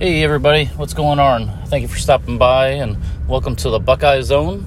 Hey, 0.00 0.24
everybody, 0.24 0.64
what's 0.76 0.94
going 0.94 1.18
on? 1.18 1.66
Thank 1.66 1.82
you 1.82 1.88
for 1.88 1.98
stopping 1.98 2.38
by 2.38 2.68
and 2.68 2.96
welcome 3.28 3.54
to 3.56 3.68
the 3.68 3.78
Buckeye 3.78 4.22
Zone. 4.22 4.64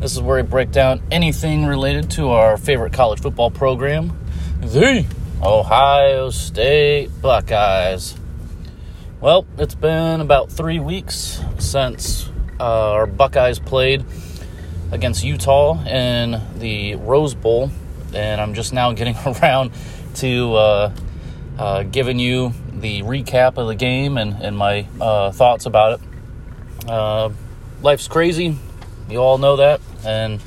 This 0.00 0.16
is 0.16 0.20
where 0.20 0.42
we 0.42 0.42
break 0.42 0.72
down 0.72 1.00
anything 1.08 1.66
related 1.66 2.10
to 2.10 2.30
our 2.30 2.56
favorite 2.56 2.92
college 2.92 3.20
football 3.20 3.48
program, 3.48 4.18
the 4.60 5.06
Ohio 5.40 6.30
State 6.30 7.10
Buckeyes. 7.22 8.16
Well, 9.20 9.46
it's 9.56 9.76
been 9.76 10.20
about 10.20 10.50
three 10.50 10.80
weeks 10.80 11.40
since 11.60 12.28
uh, 12.58 12.90
our 12.94 13.06
Buckeyes 13.06 13.60
played 13.60 14.04
against 14.90 15.22
Utah 15.22 15.80
in 15.84 16.42
the 16.58 16.96
Rose 16.96 17.36
Bowl, 17.36 17.70
and 18.12 18.40
I'm 18.40 18.52
just 18.52 18.72
now 18.72 18.92
getting 18.94 19.14
around 19.24 19.70
to 20.16 20.54
uh, 20.54 20.92
uh, 21.56 21.82
giving 21.84 22.18
you 22.18 22.52
the 22.82 23.02
recap 23.02 23.56
of 23.56 23.68
the 23.68 23.74
game 23.74 24.18
and, 24.18 24.34
and 24.42 24.58
my 24.58 24.86
uh, 25.00 25.32
thoughts 25.32 25.64
about 25.64 25.98
it. 25.98 26.88
Uh, 26.88 27.30
life's 27.80 28.08
crazy, 28.08 28.58
you 29.08 29.18
all 29.18 29.38
know 29.38 29.56
that, 29.56 29.80
and 30.04 30.40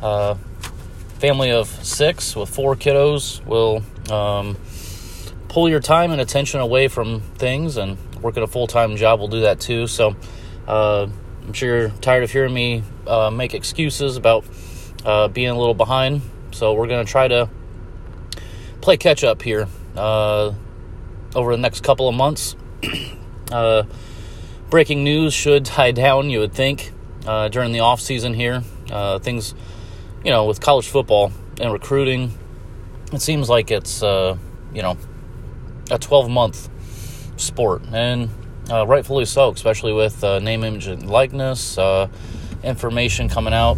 uh, 0.00 0.36
family 1.18 1.50
of 1.50 1.68
six 1.68 2.34
with 2.34 2.48
four 2.48 2.76
kiddos 2.76 3.44
will 3.44 3.82
um, 4.10 4.56
pull 5.48 5.68
your 5.68 5.80
time 5.80 6.12
and 6.12 6.20
attention 6.20 6.60
away 6.60 6.88
from 6.88 7.20
things, 7.36 7.76
and 7.76 7.98
working 8.22 8.42
a 8.42 8.46
full 8.46 8.66
time 8.66 8.96
job 8.96 9.20
will 9.20 9.28
do 9.28 9.40
that 9.40 9.60
too. 9.60 9.86
So 9.86 10.14
uh, 10.68 11.08
I'm 11.42 11.52
sure 11.52 11.80
you're 11.80 11.88
tired 12.00 12.22
of 12.22 12.30
hearing 12.30 12.54
me 12.54 12.84
uh, 13.06 13.30
make 13.30 13.52
excuses 13.52 14.16
about 14.16 14.44
uh, 15.04 15.26
being 15.28 15.50
a 15.50 15.58
little 15.58 15.74
behind. 15.74 16.22
So 16.52 16.74
we're 16.74 16.86
going 16.86 17.04
to 17.04 17.10
try 17.10 17.26
to 17.28 17.50
play 18.80 18.96
catch 18.96 19.24
up 19.24 19.42
here 19.42 19.66
uh, 19.96 20.52
over 21.34 21.52
the 21.52 21.60
next 21.60 21.82
couple 21.82 22.08
of 22.08 22.14
months. 22.14 22.56
uh, 23.52 23.84
breaking 24.68 25.04
news 25.04 25.34
should 25.34 25.64
die 25.64 25.92
down, 25.92 26.30
you 26.30 26.40
would 26.40 26.52
think, 26.52 26.92
uh, 27.26 27.48
during 27.48 27.72
the 27.72 27.80
off 27.80 28.00
season 28.00 28.34
here. 28.34 28.62
Uh, 28.90 29.18
things, 29.18 29.54
you 30.24 30.30
know, 30.30 30.44
with 30.46 30.60
college 30.60 30.88
football 30.88 31.32
and 31.60 31.72
recruiting, 31.72 32.32
it 33.12 33.20
seems 33.20 33.48
like 33.48 33.70
it's, 33.70 34.02
uh, 34.02 34.36
you 34.72 34.82
know, 34.82 34.96
a 35.90 35.98
12 35.98 36.30
month 36.30 36.68
sport, 37.36 37.82
and 37.92 38.30
uh, 38.70 38.86
rightfully 38.86 39.24
so, 39.24 39.50
especially 39.50 39.92
with 39.92 40.22
uh, 40.22 40.38
name, 40.38 40.64
image, 40.64 40.86
and 40.86 41.08
likeness 41.08 41.78
information 42.62 43.28
coming 43.28 43.54
out. 43.54 43.76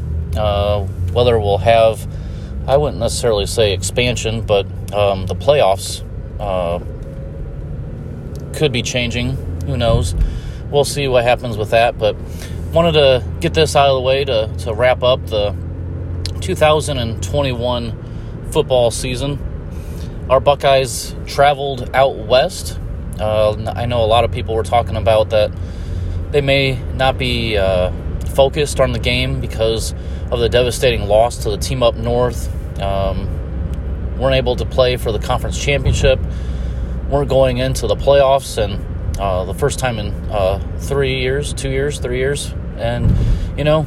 whether 1.12 1.39
we'll 1.39 1.59
have 1.59 2.06
I 2.66 2.77
wouldn't 2.77 3.00
necessarily 3.00 3.47
say 3.47 3.72
expansion, 3.72 4.42
but 4.42 4.66
um, 4.94 5.27
the 5.27 5.34
playoffs 5.34 6.05
uh, 6.39 6.78
could 8.55 8.72
be 8.72 8.83
changing. 8.83 9.36
Who 9.67 9.77
knows? 9.77 10.14
We'll 10.70 10.84
see 10.84 11.08
what 11.08 11.25
happens 11.25 11.56
with 11.56 11.70
that. 11.70 11.98
But 11.98 12.17
wanted 12.72 12.92
to 12.92 13.25
get 13.41 13.55
this 13.55 13.77
out 13.77 13.89
of 13.89 13.97
the 13.97 14.00
way 14.00 14.25
to, 14.25 14.53
to 14.61 14.75
wrap 14.75 15.03
up 15.03 15.27
the 15.27 15.55
2021 16.41 18.48
football 18.50 18.91
season. 18.91 19.39
Our 20.31 20.41
Buckeyes 20.41 21.14
traveled 21.27 21.91
out 21.94 22.17
west. 22.17 22.78
Uh, 23.19 23.72
I 23.77 23.86
know 23.86 24.05
a 24.05 24.06
lot 24.06 24.25
of 24.25 24.33
people 24.33 24.55
were 24.55 24.62
talking 24.62 24.97
about 24.97 25.31
that 25.31 25.53
they 26.31 26.41
may 26.41 26.77
not 26.94 27.19
be 27.19 27.59
uh, 27.59 27.92
focused 28.34 28.81
on 28.81 28.92
the 28.92 28.98
game 28.98 29.41
because 29.41 29.94
of 30.31 30.41
the 30.41 30.48
devastating 30.48 31.06
loss 31.06 31.42
to 31.42 31.50
the 31.50 31.59
team 31.59 31.83
up 31.83 31.94
north. 31.94 32.48
Um, 32.81 33.28
weren't 34.19 34.37
able 34.37 34.56
to 34.56 34.64
play 34.64 34.97
for 34.97 35.12
the 35.12 35.19
conference 35.19 35.62
championship. 35.62 36.19
Weren't 37.12 37.28
going 37.28 37.58
into 37.58 37.86
the 37.86 37.94
playoffs, 37.94 38.58
and 38.58 38.84
uh, 39.20 39.44
the 39.44 39.55
first 39.55 39.78
time 39.78 40.00
in 40.00 40.08
uh, 40.30 40.58
three 40.78 41.20
years, 41.20 41.52
two 41.52 41.70
years, 41.70 42.00
three 42.00 42.19
years, 42.19 42.52
and 42.77 43.14
you 43.56 43.62
know, 43.62 43.86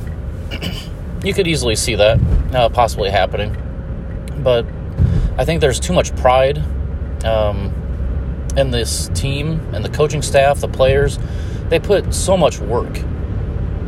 you 1.24 1.34
could 1.34 1.48
easily 1.48 1.76
see 1.76 1.96
that 1.96 2.18
uh, 2.54 2.70
possibly 2.70 3.10
happening. 3.10 3.54
But 4.38 4.66
I 5.38 5.44
think 5.44 5.60
there's 5.60 5.82
too 5.82 5.92
much 5.92 6.16
pride 6.16 6.64
um, 7.26 7.74
in 8.56 8.72
this 8.72 9.10
team 9.14 9.60
and 9.74 9.84
the 9.84 9.90
coaching 9.90 10.22
staff, 10.22 10.62
the 10.62 10.70
players. 10.70 11.20
They 11.68 11.80
put 11.80 12.14
so 12.14 12.38
much 12.38 12.60
work 12.60 12.96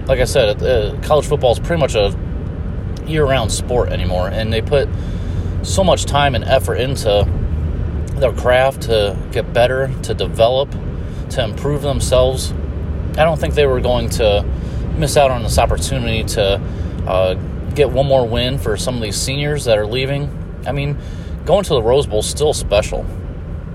like 0.08 0.20
I 0.20 0.26
said, 0.26 0.64
uh, 0.64 0.98
college 1.02 1.26
football 1.26 1.52
is 1.52 1.60
pretty 1.60 1.82
much 1.82 1.96
a 1.96 2.18
year-round 3.06 3.52
sport 3.52 3.90
anymore, 3.90 4.30
and 4.30 4.52
they 4.52 4.62
put 4.62 4.88
so 5.64 5.84
much 5.84 6.06
time 6.06 6.34
and 6.34 6.44
effort 6.46 6.76
into 6.76 7.28
their 8.20 8.34
craft 8.34 8.84
to 8.84 9.18
get 9.32 9.54
better, 9.54 9.94
to 10.04 10.14
develop, 10.14 10.72
to 11.30 11.44
improve 11.44 11.82
themselves. 11.82 12.52
I 13.12 13.24
don't 13.24 13.40
think 13.40 13.54
they 13.56 13.66
were 13.66 13.82
going 13.82 14.10
to 14.12 14.46
miss 14.98 15.18
out 15.18 15.32
on 15.32 15.44
this 15.44 15.58
opportunity 15.58 16.24
to 16.36 16.62
uh, 17.08 17.34
get 17.76 17.90
one 17.92 18.08
more 18.08 18.28
win 18.28 18.58
for 18.58 18.78
some 18.78 18.96
of 18.96 19.02
these 19.02 19.16
seniors 19.16 19.66
that 19.66 19.78
are 19.78 19.86
leaving. 19.86 20.30
I 20.66 20.72
mean, 20.72 20.98
going 21.46 21.64
to 21.64 21.70
the 21.70 21.82
Rose 21.82 22.08
Bowl 22.08 22.20
is 22.20 22.26
still 22.28 22.54
special. 22.54 23.06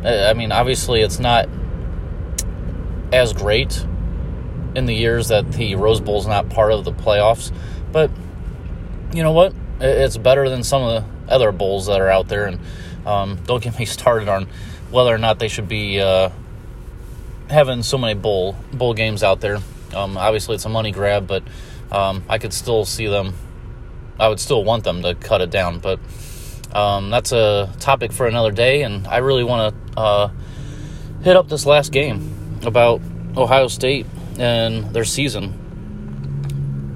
I 0.04 0.34
mean, 0.34 0.50
obviously, 0.50 1.00
it's 1.00 1.20
not 1.20 1.48
as 3.12 3.32
great 3.32 3.84
in 4.74 4.86
the 4.86 4.94
years 4.94 5.28
that 5.28 5.52
the 5.52 5.74
Rose 5.76 6.00
Bowl 6.00 6.18
is 6.18 6.26
not 6.26 6.48
part 6.48 6.72
of 6.72 6.84
the 6.84 6.92
playoffs. 6.92 7.52
But 7.92 8.10
you 9.12 9.22
know 9.22 9.32
what? 9.32 9.54
It's 9.80 10.16
better 10.16 10.48
than 10.48 10.62
some 10.62 10.82
of 10.82 11.04
the 11.04 11.32
other 11.32 11.52
bowls 11.52 11.86
that 11.86 12.00
are 12.00 12.08
out 12.08 12.28
there. 12.28 12.46
And 12.46 12.60
um, 13.06 13.38
don't 13.44 13.62
get 13.62 13.78
me 13.78 13.84
started 13.98 14.28
on 14.28 14.48
whether 14.90 15.14
or 15.14 15.18
not 15.18 15.38
they 15.38 15.48
should 15.48 15.68
be 15.68 16.00
uh, 16.00 16.30
having 17.48 17.82
so 17.82 17.98
many 17.98 18.14
bowl 18.14 18.56
bowl 18.72 18.94
games 18.94 19.22
out 19.22 19.40
there. 19.40 19.58
Um, 19.94 20.16
obviously, 20.16 20.54
it's 20.54 20.64
a 20.64 20.68
money 20.68 20.90
grab, 20.90 21.26
but 21.26 21.42
um, 21.90 22.24
I 22.28 22.38
could 22.38 22.52
still 22.52 22.84
see 22.84 23.06
them. 23.06 23.34
I 24.18 24.28
would 24.28 24.40
still 24.40 24.64
want 24.64 24.84
them 24.84 25.02
to 25.02 25.14
cut 25.14 25.40
it 25.40 25.50
down, 25.50 25.78
but 25.78 25.98
um, 26.74 27.10
that's 27.10 27.32
a 27.32 27.72
topic 27.80 28.12
for 28.12 28.26
another 28.26 28.50
day. 28.50 28.82
And 28.82 29.06
I 29.06 29.18
really 29.18 29.44
want 29.44 29.74
to 29.74 30.00
uh, 30.00 30.30
hit 31.22 31.36
up 31.36 31.48
this 31.48 31.66
last 31.66 31.92
game 31.92 32.60
about 32.64 33.00
Ohio 33.36 33.68
State 33.68 34.06
and 34.38 34.92
their 34.92 35.04
season. 35.04 35.58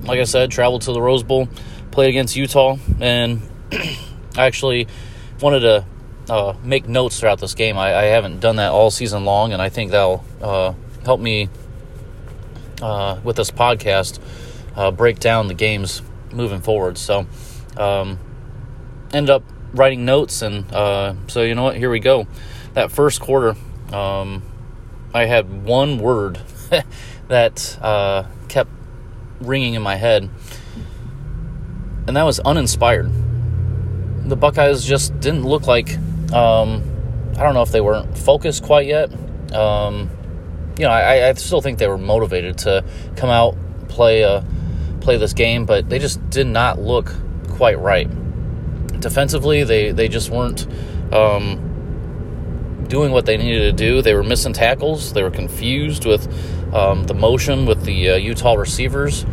Like 0.05 0.21
I 0.21 0.25
said, 0.25 0.51
traveled 0.51 0.83
to 0.83 0.93
the 0.93 1.01
Rose 1.01 1.23
Bowl, 1.23 1.49
played 1.91 2.11
against 2.11 2.37
Utah, 2.37 2.77
and 3.01 3.43
I 3.73 4.47
actually 4.47 4.87
wanted 5.41 5.61
to 5.61 5.85
uh, 6.29 6.55
make 6.63 6.89
notes 6.89 7.21
throughout 7.21 7.39
this 7.39 7.55
game. 7.55 7.79
I, 7.79 7.95
I, 7.95 8.03
haven't 8.05 8.41
done 8.41 8.57
that 8.57 8.73
all 8.73 8.91
season 8.91 9.25
long, 9.25 9.53
and 9.53 9.63
I 9.63 9.69
think 9.69 9.93
that'll 9.93 10.25
uh, 10.43 10.75
help 11.05 11.21
me 11.21 11.49
uh, 12.83 13.21
with 13.23 13.37
this 13.37 13.51
podcast 13.51 14.21
uh, 14.75 14.91
break 14.91 15.21
down 15.21 15.49
the 15.49 15.55
games 15.55 16.03
moving 16.33 16.61
forward. 16.61 16.99
So, 16.99 17.27
um, 17.77 18.19
ended 19.13 19.31
up 19.31 19.45
writing 19.73 20.05
notes, 20.05 20.43
and 20.43 20.71
uh, 20.73 21.15
so 21.29 21.43
you 21.43 21.55
know 21.55 21.65
what? 21.65 21.77
Here 21.77 21.91
we 21.91 22.01
go. 22.01 22.27
That 22.75 22.91
first 22.91 23.21
quarter, 23.21 23.55
um, 23.93 24.43
I 25.15 25.27
had 25.27 25.65
one 25.65 25.99
word 25.99 26.41
that 27.29 27.79
uh, 27.81 28.25
kept 28.49 28.71
ringing 29.41 29.75
in 29.75 29.83
my 29.83 29.97
head, 29.97 30.29
and 32.07 32.17
that 32.17 32.25
was 32.25 32.41
uninspired. 32.41 33.11
The 34.29 34.37
Buckeyes 34.37 34.85
just 34.85 35.19
didn't 35.21 35.45
look 35.45 35.69
like 35.69 35.97
um, 36.33 36.83
I 37.37 37.43
don't 37.43 37.55
know 37.55 37.63
if 37.63 37.71
they 37.71 37.81
weren't 37.81 38.17
focused 38.17 38.63
quite 38.63 38.87
yet. 38.87 39.13
Um, 39.55 40.11
you 40.79 40.85
know, 40.85 40.91
I, 40.91 41.29
I, 41.29 41.33
still 41.35 41.61
think 41.61 41.79
they 41.79 41.87
were 41.87 41.99
motivated 41.99 42.59
to 42.59 42.85
come 43.17 43.31
out 43.31 43.57
play 43.89 44.25
uh, 44.25 44.43
play 45.01 45.17
this 45.17 45.33
game, 45.33 45.65
but 45.65 45.89
they 45.89 45.99
just 45.99 46.29
did 46.31 46.47
not 46.47 46.79
look 46.79 47.15
quite 47.49 47.79
right. 47.79 48.09
Defensively, 49.01 49.65
they 49.65 49.93
they 49.93 50.09
just 50.09 50.31
weren't. 50.31 50.67
Um, 51.13 51.67
doing 52.89 53.13
what 53.13 53.27
they 53.27 53.37
needed 53.37 53.63
to 53.63 53.73
do. 53.73 54.03
They 54.03 54.15
were 54.15 54.23
missing 54.23 54.53
tackles. 54.53 55.13
They 55.13 55.23
were 55.23 55.31
confused 55.31 56.05
with 56.05 56.27
um, 56.75 57.05
the 57.05 57.15
motion 57.15 57.67
with 57.67 57.85
the 57.85 58.11
uh, 58.11 58.17
Utah 58.17 58.55
receivers. 58.55 59.25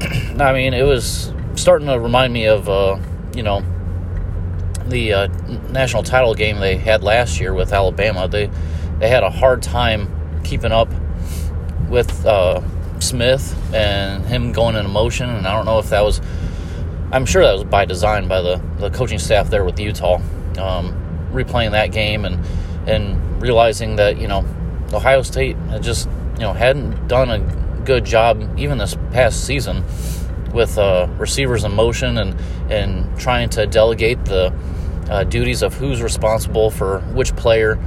I 0.38 0.52
mean, 0.52 0.74
it 0.74 0.84
was 0.84 1.32
starting 1.54 1.88
to 1.88 1.98
remind 1.98 2.32
me 2.32 2.46
of, 2.46 2.68
uh, 2.68 2.98
you 3.34 3.42
know, 3.42 3.64
the 4.88 5.12
uh, 5.12 5.26
national 5.70 6.02
title 6.02 6.34
game 6.34 6.60
they 6.60 6.76
had 6.76 7.02
last 7.02 7.40
year 7.40 7.54
with 7.54 7.72
Alabama. 7.72 8.28
They 8.28 8.50
they 8.98 9.08
had 9.08 9.22
a 9.22 9.30
hard 9.30 9.62
time 9.62 10.42
keeping 10.44 10.72
up 10.72 10.88
with 11.88 12.24
uh, 12.26 12.62
Smith 13.00 13.56
and 13.74 14.24
him 14.26 14.52
going 14.52 14.76
into 14.76 14.88
motion, 14.88 15.28
and 15.30 15.46
I 15.46 15.54
don't 15.54 15.64
know 15.64 15.78
if 15.78 15.90
that 15.90 16.02
was. 16.02 16.20
I'm 17.12 17.26
sure 17.26 17.42
that 17.44 17.52
was 17.52 17.64
by 17.64 17.84
design 17.84 18.26
by 18.28 18.40
the, 18.40 18.60
the 18.78 18.90
coaching 18.90 19.18
staff 19.18 19.48
there 19.48 19.64
with 19.64 19.78
Utah, 19.78 20.16
um, 20.58 21.28
replaying 21.32 21.72
that 21.72 21.92
game 21.92 22.24
and 22.24 22.44
and 22.86 23.42
realizing 23.42 23.96
that 23.96 24.18
you 24.18 24.28
know 24.28 24.44
Ohio 24.92 25.22
State 25.22 25.56
had 25.68 25.82
just 25.82 26.08
you 26.34 26.40
know 26.40 26.52
hadn't 26.52 27.08
done 27.08 27.30
a 27.30 27.38
good 27.84 28.04
job 28.04 28.58
even 28.58 28.78
this 28.78 28.96
past 29.12 29.44
season 29.44 29.84
with 30.52 30.78
uh, 30.78 31.06
receivers 31.18 31.64
in 31.64 31.72
motion 31.72 32.18
and 32.18 32.40
and 32.70 33.18
trying 33.18 33.48
to 33.50 33.66
delegate 33.66 34.24
the 34.24 34.52
uh, 35.14 35.22
duties 35.22 35.62
of 35.62 35.74
who's 35.74 36.02
responsible 36.02 36.70
for 36.70 37.00
which 37.12 37.34
player. 37.36 37.78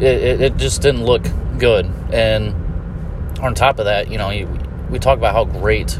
it, 0.00 0.02
it, 0.02 0.40
it 0.40 0.56
just 0.56 0.82
didn't 0.82 1.04
look 1.04 1.24
good. 1.58 1.86
And 2.12 2.52
on 3.40 3.54
top 3.54 3.78
of 3.78 3.84
that, 3.84 4.10
you 4.10 4.18
know, 4.18 4.30
you, 4.30 4.48
we 4.90 4.98
talk 4.98 5.18
about 5.18 5.34
how 5.34 5.44
great 5.44 5.98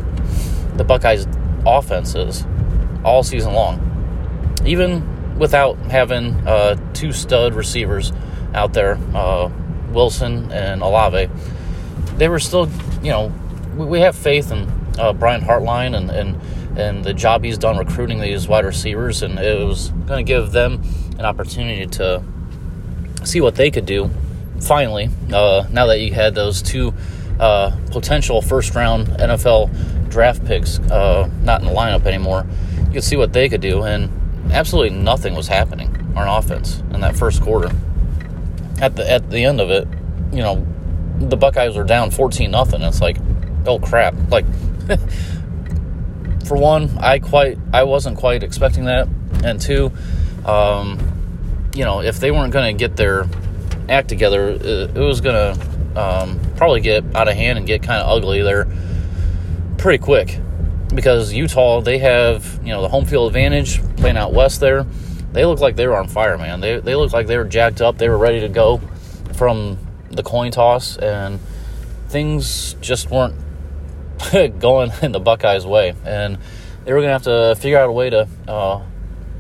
the 0.75 0.85
Buckeyes 0.85 1.27
offense 1.65 2.15
is 2.15 2.45
all 3.05 3.23
season 3.23 3.55
long, 3.55 3.81
even 4.67 5.39
without 5.39 5.79
having 5.91 6.35
uh, 6.47 6.77
two 6.93 7.13
stud 7.13 7.55
receivers 7.55 8.13
out 8.53 8.73
there, 8.73 8.99
uh, 9.15 9.49
Wilson 9.91 10.51
and 10.51 10.83
Olave. 10.83 11.31
They 12.17 12.29
were 12.29 12.41
still, 12.41 12.69
you 13.03 13.11
know, 13.11 13.33
we, 13.77 13.87
we 13.87 14.01
have 14.01 14.17
faith 14.17 14.51
in 14.51 14.69
uh, 14.99 15.13
Brian 15.13 15.41
Hartline 15.41 15.97
and, 15.97 16.11
and 16.11 16.41
and 16.77 17.05
the 17.05 17.15
job 17.15 17.43
he's 17.43 17.59
done 17.59 17.79
recruiting 17.79 18.21
these 18.21 18.47
wide 18.47 18.65
receivers, 18.65 19.23
and 19.23 19.39
it 19.39 19.67
was 19.67 19.91
going 20.07 20.25
to 20.25 20.29
give 20.29 20.53
them 20.53 20.83
an 21.19 21.25
opportunity 21.25 21.87
to 21.87 22.23
see 23.25 23.41
what 23.41 23.55
they 23.57 23.71
could 23.71 23.87
do. 23.87 24.11
Finally, 24.61 25.11
uh, 25.33 25.67
now 25.71 25.87
that 25.87 26.01
you 26.01 26.13
had 26.13 26.35
those 26.35 26.63
two 26.63 26.93
uh, 27.41 27.77
potential 27.91 28.41
first 28.41 28.75
round 28.75 29.09
NFL 29.09 30.11
draft 30.11 30.45
picks 30.45 30.79
uh, 30.79 31.29
not 31.43 31.61
in 31.61 31.67
the 31.67 31.75
lineup 31.75 32.07
anymore, 32.07 32.47
you 32.87 32.93
could 32.93 33.05
see 33.05 33.17
what 33.17 33.33
they 33.33 33.49
could 33.49 33.61
do, 33.61 33.83
and 33.83 34.11
absolutely 34.53 34.97
nothing 34.97 35.35
was 35.35 35.49
happening 35.49 35.95
on 36.17 36.29
offense 36.29 36.83
in 36.93 37.01
that 37.01 37.17
first 37.17 37.43
quarter. 37.43 37.71
At 38.81 38.97
the 38.97 39.11
at 39.11 39.31
the 39.31 39.45
end 39.45 39.61
of 39.61 39.71
it, 39.71 39.89
you 40.33 40.43
know, 40.43 40.67
the 41.19 41.37
Buckeyes 41.37 41.77
were 41.77 41.85
down 41.85 42.11
fourteen 42.11 42.51
nothing. 42.51 42.83
It's 42.83 43.01
like, 43.01 43.17
oh 43.67 43.79
crap! 43.79 44.15
Like 44.31 44.45
for 46.47 46.57
one, 46.57 46.91
I 46.99 47.19
quite 47.19 47.59
I 47.73 47.85
wasn't 47.85 48.17
quite 48.19 48.43
expecting 48.43 48.85
that, 48.85 49.09
and 49.45 49.61
two, 49.61 49.93
um, 50.45 50.99
you 51.75 51.85
know, 51.85 52.01
if 52.01 52.21
they 52.21 52.31
weren't 52.31 52.53
going 52.53 52.77
to 52.77 52.79
get 52.79 52.97
their 52.97 53.27
act 53.89 54.09
together, 54.09 54.51
it, 54.51 54.97
it 54.97 55.01
was 55.01 55.21
going 55.21 55.35
to 55.57 56.01
um, 56.01 56.41
probably 56.57 56.81
get 56.81 57.05
out 57.15 57.29
of 57.29 57.35
hand 57.35 57.59
and 57.59 57.67
get 57.67 57.83
kind 57.83 58.01
of 58.01 58.09
ugly 58.09 58.43
there 58.43 58.67
pretty 59.79 60.03
quick 60.03 60.41
because 60.95 61.33
Utah 61.33 61.81
they 61.81 61.99
have 61.99 62.61
you 62.63 62.71
know 62.71 62.83
the 62.83 62.89
home 62.89 63.05
field 63.05 63.29
advantage 63.29 63.81
playing 63.97 64.17
out 64.17 64.33
west 64.33 64.61
there. 64.61 64.85
They 65.33 65.45
look 65.45 65.61
like 65.61 65.77
they 65.77 65.87
were 65.87 65.97
on 65.97 66.09
fire, 66.09 66.39
man. 66.39 66.61
They 66.61 66.79
they 66.81 66.95
looked 66.95 67.13
like 67.13 67.27
they 67.27 67.37
were 67.37 67.45
jacked 67.45 67.81
up. 67.81 67.99
They 67.99 68.09
were 68.09 68.19
ready 68.19 68.41
to 68.41 68.49
go 68.49 68.81
from 69.35 69.79
the 70.11 70.23
coin 70.23 70.51
toss, 70.51 70.97
and 70.97 71.41
things 72.09 72.75
just 72.81 73.11
weren't 73.11 73.35
going 74.59 74.93
in 75.03 75.13
the 75.13 75.21
Buckeyes' 75.21 75.67
way, 75.67 75.95
and 76.05 76.39
they 76.85 76.93
were 76.93 77.01
going 77.01 77.09
to 77.09 77.13
have 77.13 77.23
to 77.25 77.61
figure 77.61 77.79
out 77.79 77.89
a 77.89 77.93
way 77.93 78.11
to 78.11 78.29
uh, 78.49 78.83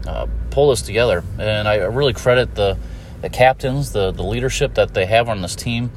uh, 0.06 0.26
pull 0.50 0.70
this 0.70 0.82
together. 0.82 1.22
And 1.38 1.68
I 1.68 1.76
really 1.76 2.12
credit 2.12 2.54
the 2.54 2.78
the 3.22 3.30
captains, 3.30 3.92
the 3.92 4.12
the 4.12 4.22
leadership 4.22 4.74
that 4.74 4.94
they 4.94 5.06
have 5.06 5.28
on 5.28 5.42
this 5.42 5.56
team, 5.56 5.90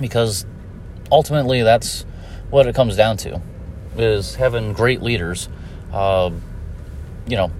because 0.00 0.46
ultimately 1.10 1.62
that's 1.62 2.02
what 2.50 2.66
it 2.66 2.74
comes 2.74 2.96
down 2.96 3.16
to 3.18 3.40
is 3.96 4.34
having 4.34 4.72
great 4.72 5.02
leaders. 5.02 5.48
Uh, 5.92 6.30
you 7.26 7.36
know, 7.36 7.50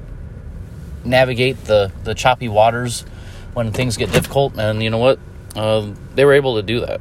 navigate 1.04 1.64
the 1.64 1.92
the 2.04 2.14
choppy 2.14 2.48
waters 2.48 3.02
when 3.54 3.72
things 3.72 3.96
get 3.96 4.12
difficult, 4.12 4.58
and 4.58 4.82
you 4.82 4.90
know 4.90 4.98
what, 4.98 5.18
uh, 5.54 5.90
they 6.14 6.24
were 6.24 6.32
able 6.32 6.56
to 6.56 6.62
do 6.62 6.80
that. 6.80 7.00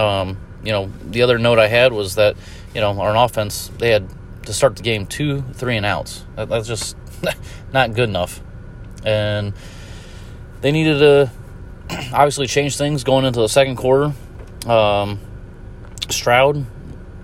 Um, 0.00 0.36
you 0.62 0.72
know, 0.72 0.90
the 1.10 1.22
other 1.22 1.38
note 1.38 1.58
I 1.58 1.68
had 1.68 1.92
was 1.92 2.16
that, 2.16 2.36
you 2.74 2.80
know, 2.80 2.90
on 3.00 3.16
offense, 3.16 3.68
they 3.78 3.90
had 3.90 4.08
to 4.46 4.52
start 4.52 4.76
the 4.76 4.82
game 4.82 5.06
two, 5.06 5.42
three 5.54 5.76
and 5.76 5.86
outs. 5.86 6.24
That, 6.36 6.48
that's 6.48 6.66
just 6.66 6.96
not 7.72 7.94
good 7.94 8.08
enough. 8.08 8.40
And 9.04 9.54
they 10.60 10.72
needed 10.72 10.98
to 10.98 11.30
obviously 12.12 12.46
change 12.46 12.76
things 12.76 13.04
going 13.04 13.24
into 13.24 13.40
the 13.40 13.48
second 13.48 13.76
quarter. 13.76 14.12
Um, 14.66 15.20
Stroud, 16.10 16.66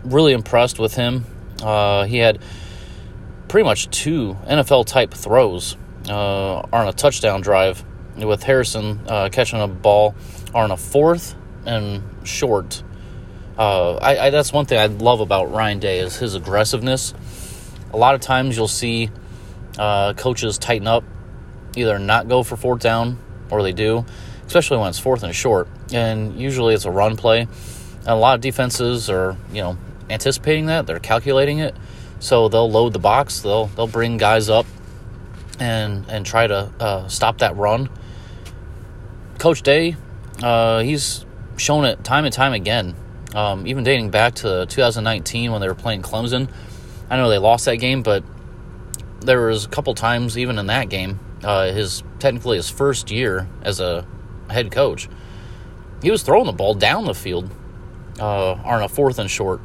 really 0.04 0.32
impressed 0.32 0.78
with 0.78 0.94
him. 0.94 1.24
Uh, 1.62 2.04
he 2.04 2.18
had 2.18 2.40
pretty 3.48 3.64
much 3.64 3.88
two 3.90 4.36
NFL 4.46 4.86
type 4.86 5.12
throws 5.12 5.76
uh, 6.08 6.58
on 6.72 6.88
a 6.88 6.92
touchdown 6.92 7.40
drive 7.40 7.84
with 8.16 8.42
Harrison 8.42 9.00
uh, 9.08 9.28
catching 9.30 9.60
a 9.60 9.68
ball 9.68 10.14
on 10.54 10.70
a 10.70 10.76
fourth 10.76 11.34
and 11.64 12.02
short 12.24 12.82
uh, 13.58 13.94
I, 13.96 14.26
I, 14.26 14.30
that's 14.30 14.52
one 14.52 14.66
thing 14.66 14.78
I 14.78 14.86
love 14.86 15.20
about 15.20 15.50
Ryan 15.50 15.78
Day 15.78 16.00
is 16.00 16.16
his 16.16 16.34
aggressiveness. 16.34 17.14
A 17.92 17.96
lot 17.96 18.14
of 18.14 18.20
times 18.20 18.56
you'll 18.56 18.68
see 18.68 19.10
uh, 19.78 20.12
coaches 20.12 20.58
tighten 20.58 20.86
up, 20.86 21.04
either 21.74 21.98
not 21.98 22.28
go 22.28 22.42
for 22.42 22.56
fourth 22.56 22.80
down 22.80 23.18
or 23.50 23.62
they 23.62 23.72
do, 23.72 24.04
especially 24.46 24.76
when 24.76 24.88
it's 24.88 24.98
fourth 24.98 25.22
and 25.22 25.34
short. 25.34 25.68
And 25.92 26.38
usually 26.38 26.74
it's 26.74 26.84
a 26.84 26.90
run 26.90 27.16
play. 27.16 27.42
And 28.00 28.08
a 28.08 28.16
lot 28.16 28.34
of 28.34 28.42
defenses 28.42 29.08
are, 29.08 29.36
you 29.52 29.62
know, 29.62 29.78
anticipating 30.10 30.66
that. 30.66 30.86
They're 30.86 30.98
calculating 30.98 31.58
it, 31.58 31.74
so 32.20 32.48
they'll 32.48 32.70
load 32.70 32.92
the 32.92 32.98
box. 32.98 33.40
They'll 33.40 33.66
they'll 33.66 33.86
bring 33.86 34.16
guys 34.18 34.50
up 34.50 34.66
and 35.58 36.04
and 36.08 36.26
try 36.26 36.46
to 36.46 36.70
uh, 36.78 37.08
stop 37.08 37.38
that 37.38 37.56
run. 37.56 37.88
Coach 39.38 39.62
Day, 39.62 39.96
uh, 40.42 40.80
he's 40.80 41.24
shown 41.56 41.84
it 41.84 42.04
time 42.04 42.24
and 42.24 42.32
time 42.32 42.52
again 42.52 42.94
um, 43.36 43.66
even 43.66 43.84
dating 43.84 44.10
back 44.10 44.34
to 44.36 44.64
2019 44.66 45.52
when 45.52 45.60
they 45.60 45.68
were 45.68 45.74
playing 45.74 46.00
Clemson. 46.00 46.48
I 47.10 47.16
know 47.18 47.28
they 47.28 47.36
lost 47.36 47.66
that 47.66 47.76
game, 47.76 48.02
but 48.02 48.24
there 49.20 49.46
was 49.46 49.66
a 49.66 49.68
couple 49.68 49.94
times 49.94 50.38
even 50.38 50.58
in 50.58 50.66
that 50.68 50.88
game, 50.88 51.20
uh, 51.44 51.70
his 51.70 52.02
technically 52.18 52.56
his 52.56 52.70
first 52.70 53.10
year 53.10 53.46
as 53.60 53.78
a 53.78 54.06
head 54.48 54.72
coach, 54.72 55.10
he 56.02 56.10
was 56.10 56.22
throwing 56.22 56.46
the 56.46 56.52
ball 56.52 56.74
down 56.74 57.04
the 57.04 57.14
field 57.14 57.50
uh, 58.18 58.52
on 58.52 58.82
a 58.82 58.88
fourth 58.88 59.18
and 59.18 59.30
short, 59.30 59.60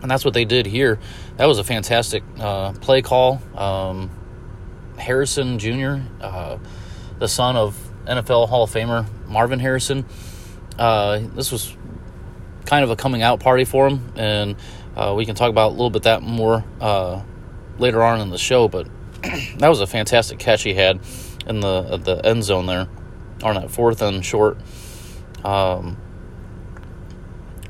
and 0.00 0.10
that's 0.10 0.24
what 0.24 0.32
they 0.32 0.46
did 0.46 0.64
here. 0.64 0.98
That 1.36 1.46
was 1.46 1.58
a 1.58 1.64
fantastic 1.64 2.22
uh, 2.40 2.72
play 2.72 3.02
call. 3.02 3.42
Um, 3.54 4.10
Harrison 4.96 5.58
Jr., 5.58 5.98
uh, 6.22 6.56
the 7.18 7.28
son 7.28 7.56
of 7.56 7.76
NFL 8.06 8.48
Hall 8.48 8.62
of 8.62 8.70
Famer 8.70 9.06
Marvin 9.26 9.58
Harrison. 9.58 10.06
Uh, 10.78 11.20
this 11.34 11.52
was 11.52 11.75
kind 12.66 12.84
of 12.84 12.90
a 12.90 12.96
coming 12.96 13.22
out 13.22 13.40
party 13.40 13.64
for 13.64 13.88
him, 13.88 14.12
and 14.16 14.56
uh, 14.94 15.14
we 15.16 15.24
can 15.24 15.34
talk 15.34 15.50
about 15.50 15.68
a 15.68 15.74
little 15.74 15.90
bit 15.90 16.02
that 16.02 16.22
more 16.22 16.64
uh, 16.80 17.22
later 17.78 18.02
on 18.02 18.20
in 18.20 18.30
the 18.30 18.38
show. 18.38 18.68
But 18.68 18.88
that 19.58 19.68
was 19.68 19.80
a 19.80 19.86
fantastic 19.86 20.38
catch 20.38 20.62
he 20.62 20.74
had 20.74 21.00
in 21.46 21.60
the 21.60 21.96
the 21.96 22.26
end 22.26 22.44
zone 22.44 22.66
there 22.66 22.88
on 23.42 23.54
that 23.54 23.70
fourth 23.70 24.02
and 24.02 24.24
short. 24.24 24.58
Um, 25.44 25.96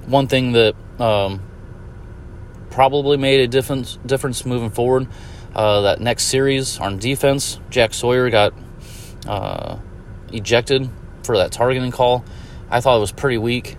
one 0.06 0.28
thing 0.28 0.53
that 0.53 0.74
um, 0.98 1.43
probably 2.70 3.17
made 3.17 3.41
a 3.41 3.48
difference 3.48 3.98
difference 4.06 4.44
moving 4.44 4.70
forward. 4.70 5.08
Uh, 5.55 5.82
that 5.82 6.00
next 6.00 6.24
series 6.24 6.79
on 6.79 6.98
defense, 6.98 7.58
Jack 7.70 7.94
Sawyer 7.94 8.29
got 8.29 8.53
uh, 9.26 9.79
ejected 10.31 10.91
for 11.22 11.38
that 11.38 11.50
targeting 11.50 11.91
call. 11.91 12.24
I 12.70 12.81
thought 12.81 12.98
it 12.98 13.00
was 13.00 13.12
pretty 13.12 13.38
weak. 13.38 13.79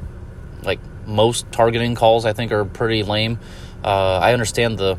Like 0.63 0.79
most 1.07 1.51
targeting 1.51 1.95
calls 1.95 2.25
I 2.25 2.33
think 2.33 2.51
are 2.51 2.65
pretty 2.65 3.03
lame. 3.03 3.39
Uh, 3.83 4.19
I 4.19 4.33
understand 4.33 4.77
the 4.77 4.97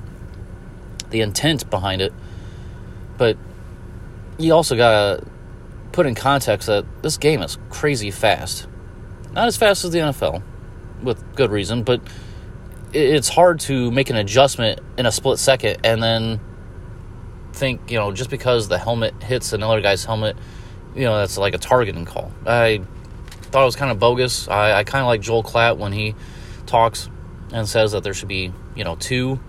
the 1.10 1.20
intent 1.20 1.70
behind 1.70 2.02
it, 2.02 2.12
but 3.16 3.36
you 4.38 4.52
also 4.52 4.76
gotta 4.76 5.24
put 5.92 6.06
in 6.06 6.14
context 6.14 6.66
that 6.66 6.84
this 7.02 7.16
game 7.16 7.42
is 7.42 7.58
crazy 7.70 8.10
fast. 8.10 8.66
Not 9.32 9.46
as 9.46 9.56
fast 9.56 9.84
as 9.84 9.90
the 9.90 9.98
NFL, 9.98 10.42
with 11.02 11.22
good 11.34 11.50
reason, 11.50 11.82
but 11.82 12.00
it's 12.92 13.28
hard 13.28 13.60
to 13.60 13.90
make 13.90 14.10
an 14.10 14.16
adjustment 14.16 14.80
in 14.96 15.06
a 15.06 15.12
split 15.12 15.38
second 15.38 15.78
and 15.84 16.02
then 16.02 16.40
think, 17.52 17.90
you 17.90 17.98
know, 17.98 18.12
just 18.12 18.30
because 18.30 18.68
the 18.68 18.78
helmet 18.78 19.22
hits 19.22 19.52
another 19.52 19.80
guy's 19.80 20.04
helmet, 20.04 20.36
you 20.94 21.04
know, 21.04 21.18
that's 21.18 21.36
like 21.36 21.54
a 21.54 21.58
targeting 21.58 22.04
call. 22.04 22.32
I 22.46 22.82
thought 23.50 23.62
it 23.62 23.66
was 23.66 23.76
kind 23.76 23.90
of 23.90 23.98
bogus. 23.98 24.48
I, 24.48 24.78
I 24.78 24.84
kind 24.84 25.02
of 25.02 25.06
like 25.06 25.20
Joel 25.20 25.42
Klatt 25.42 25.78
when 25.78 25.92
he 25.92 26.14
talks 26.66 27.08
and 27.52 27.68
says 27.68 27.92
that 27.92 28.02
there 28.02 28.14
should 28.14 28.28
be, 28.28 28.52
you 28.74 28.84
know, 28.84 28.96
two 28.96 29.40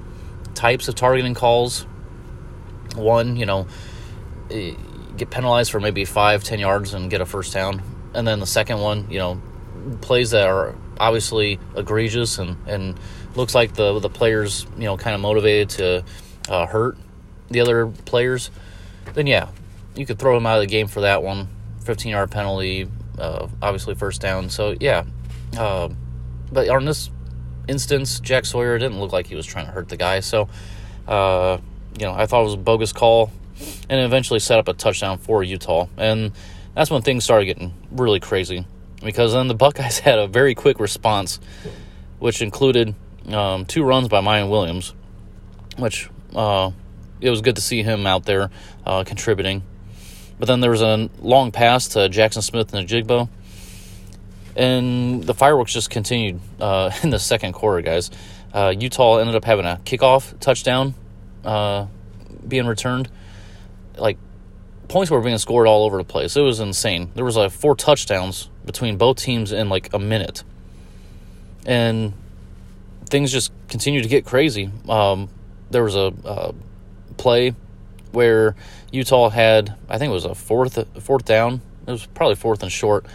types 0.55 0.87
of 0.87 0.95
targeting 0.95 1.33
calls. 1.33 1.85
One, 2.95 3.35
you 3.35 3.45
know, 3.45 3.67
eh, 4.49 4.73
get 5.17 5.29
penalized 5.29 5.71
for 5.71 5.79
maybe 5.79 6.05
five, 6.05 6.43
ten 6.43 6.59
yards 6.59 6.93
and 6.93 7.09
get 7.09 7.21
a 7.21 7.25
first 7.25 7.53
down. 7.53 7.81
And 8.13 8.27
then 8.27 8.39
the 8.39 8.47
second 8.47 8.79
one, 8.79 9.09
you 9.09 9.19
know, 9.19 9.41
plays 10.01 10.31
that 10.31 10.47
are 10.47 10.75
obviously 10.99 11.59
egregious 11.75 12.39
and, 12.39 12.57
and 12.67 12.99
looks 13.35 13.55
like 13.55 13.73
the 13.73 13.99
the 13.99 14.09
players, 14.09 14.65
you 14.77 14.85
know, 14.85 14.97
kind 14.97 15.15
of 15.15 15.21
motivated 15.21 15.69
to 15.69 16.03
uh, 16.49 16.65
hurt 16.65 16.97
the 17.49 17.61
other 17.61 17.87
players. 17.87 18.49
Then 19.13 19.27
yeah, 19.27 19.49
you 19.95 20.05
could 20.05 20.19
throw 20.19 20.35
him 20.37 20.45
out 20.45 20.57
of 20.57 20.61
the 20.61 20.67
game 20.67 20.87
for 20.87 21.01
that 21.01 21.23
one. 21.23 21.47
15 21.83 22.11
yard 22.11 22.31
penalty, 22.31 22.87
uh, 23.19 23.47
obviously 23.61 23.95
first 23.95 24.21
down. 24.21 24.49
So 24.49 24.75
yeah, 24.79 25.03
uh, 25.57 25.89
but 26.51 26.69
on 26.69 26.85
this 26.85 27.09
instance, 27.67 28.19
Jack 28.19 28.45
Sawyer 28.45 28.77
didn't 28.77 28.99
look 28.99 29.11
like 29.11 29.27
he 29.27 29.35
was 29.35 29.45
trying 29.45 29.65
to 29.65 29.71
hurt 29.71 29.89
the 29.89 29.97
guy. 29.97 30.19
So 30.21 30.49
uh, 31.07 31.59
you 31.97 32.05
know, 32.05 32.13
I 32.13 32.25
thought 32.25 32.41
it 32.41 32.45
was 32.45 32.53
a 32.53 32.57
bogus 32.57 32.93
call, 32.93 33.31
and 33.89 33.99
eventually 34.01 34.39
set 34.39 34.59
up 34.59 34.67
a 34.67 34.73
touchdown 34.73 35.17
for 35.17 35.43
Utah. 35.43 35.87
And 35.97 36.31
That's 36.75 36.89
when 36.91 37.01
things 37.01 37.23
started 37.23 37.45
getting 37.45 37.73
really 37.91 38.19
crazy 38.19 38.65
because 39.03 39.33
then 39.33 39.47
the 39.47 39.55
Buckeyes 39.55 39.99
had 40.07 40.19
a 40.19 40.27
very 40.27 40.55
quick 40.55 40.79
response, 40.79 41.39
which 42.19 42.41
included 42.41 42.95
um, 43.27 43.65
two 43.65 43.83
runs 43.83 44.07
by 44.07 44.21
Miyan 44.21 44.49
Williams, 44.49 44.93
which 45.77 46.09
uh, 46.35 46.71
it 47.19 47.29
was 47.29 47.41
good 47.41 47.55
to 47.55 47.61
see 47.61 47.83
him 47.83 48.05
out 48.07 48.25
there 48.25 48.49
uh, 48.85 49.03
contributing. 49.03 49.63
But 50.39 50.47
then 50.47 50.61
there 50.61 50.71
was 50.71 50.81
a 50.81 51.09
long 51.19 51.51
pass 51.51 51.89
to 51.89 51.99
Jaxon 51.99 52.41
Smith-Njigba. 52.41 53.29
And 54.55 55.23
the 55.23 55.33
fireworks 55.33 55.73
just 55.73 55.89
continued 55.89 56.39
uh, 56.59 56.91
in 57.03 57.09
the 57.09 57.19
second 57.19 57.53
quarter, 57.53 57.81
guys. 57.81 58.09
Uh, 58.53 58.73
Utah 58.77 59.17
ended 59.17 59.35
up 59.35 59.45
having 59.45 59.65
a 59.65 59.79
kickoff 59.85 60.39
touchdown 60.39 60.95
uh, 61.43 61.85
being 62.47 62.65
returned. 62.65 63.09
Like, 63.97 64.17
points 64.87 65.11
were 65.11 65.21
being 65.21 65.37
scored 65.37 65.67
all 65.67 65.85
over 65.85 65.97
the 65.97 66.03
place. 66.03 66.35
It 66.35 66.41
was 66.41 66.59
insane. 66.59 67.11
There 67.15 67.25
was 67.25 67.37
like 67.37 67.51
four 67.51 67.75
touchdowns 67.75 68.49
between 68.65 68.97
both 68.97 69.17
teams 69.17 69.51
in 69.51 69.69
like 69.69 69.93
a 69.93 69.99
minute. 69.99 70.43
And 71.65 72.13
things 73.09 73.31
just 73.31 73.51
continued 73.67 74.03
to 74.03 74.09
get 74.09 74.25
crazy. 74.25 74.71
Um, 74.87 75.29
there 75.69 75.83
was 75.83 75.95
a, 75.95 76.13
a 76.23 76.53
play 77.17 77.53
where 78.11 78.55
Utah 78.91 79.29
had, 79.29 79.75
I 79.87 79.97
think 79.97 80.09
it 80.09 80.13
was 80.13 80.25
a 80.25 80.35
fourth 80.35 80.83
fourth 81.01 81.25
down. 81.25 81.61
It 81.87 81.91
was 81.91 82.05
probably 82.05 82.35
fourth 82.35 82.63
and 82.63 82.71
short. 82.71 83.05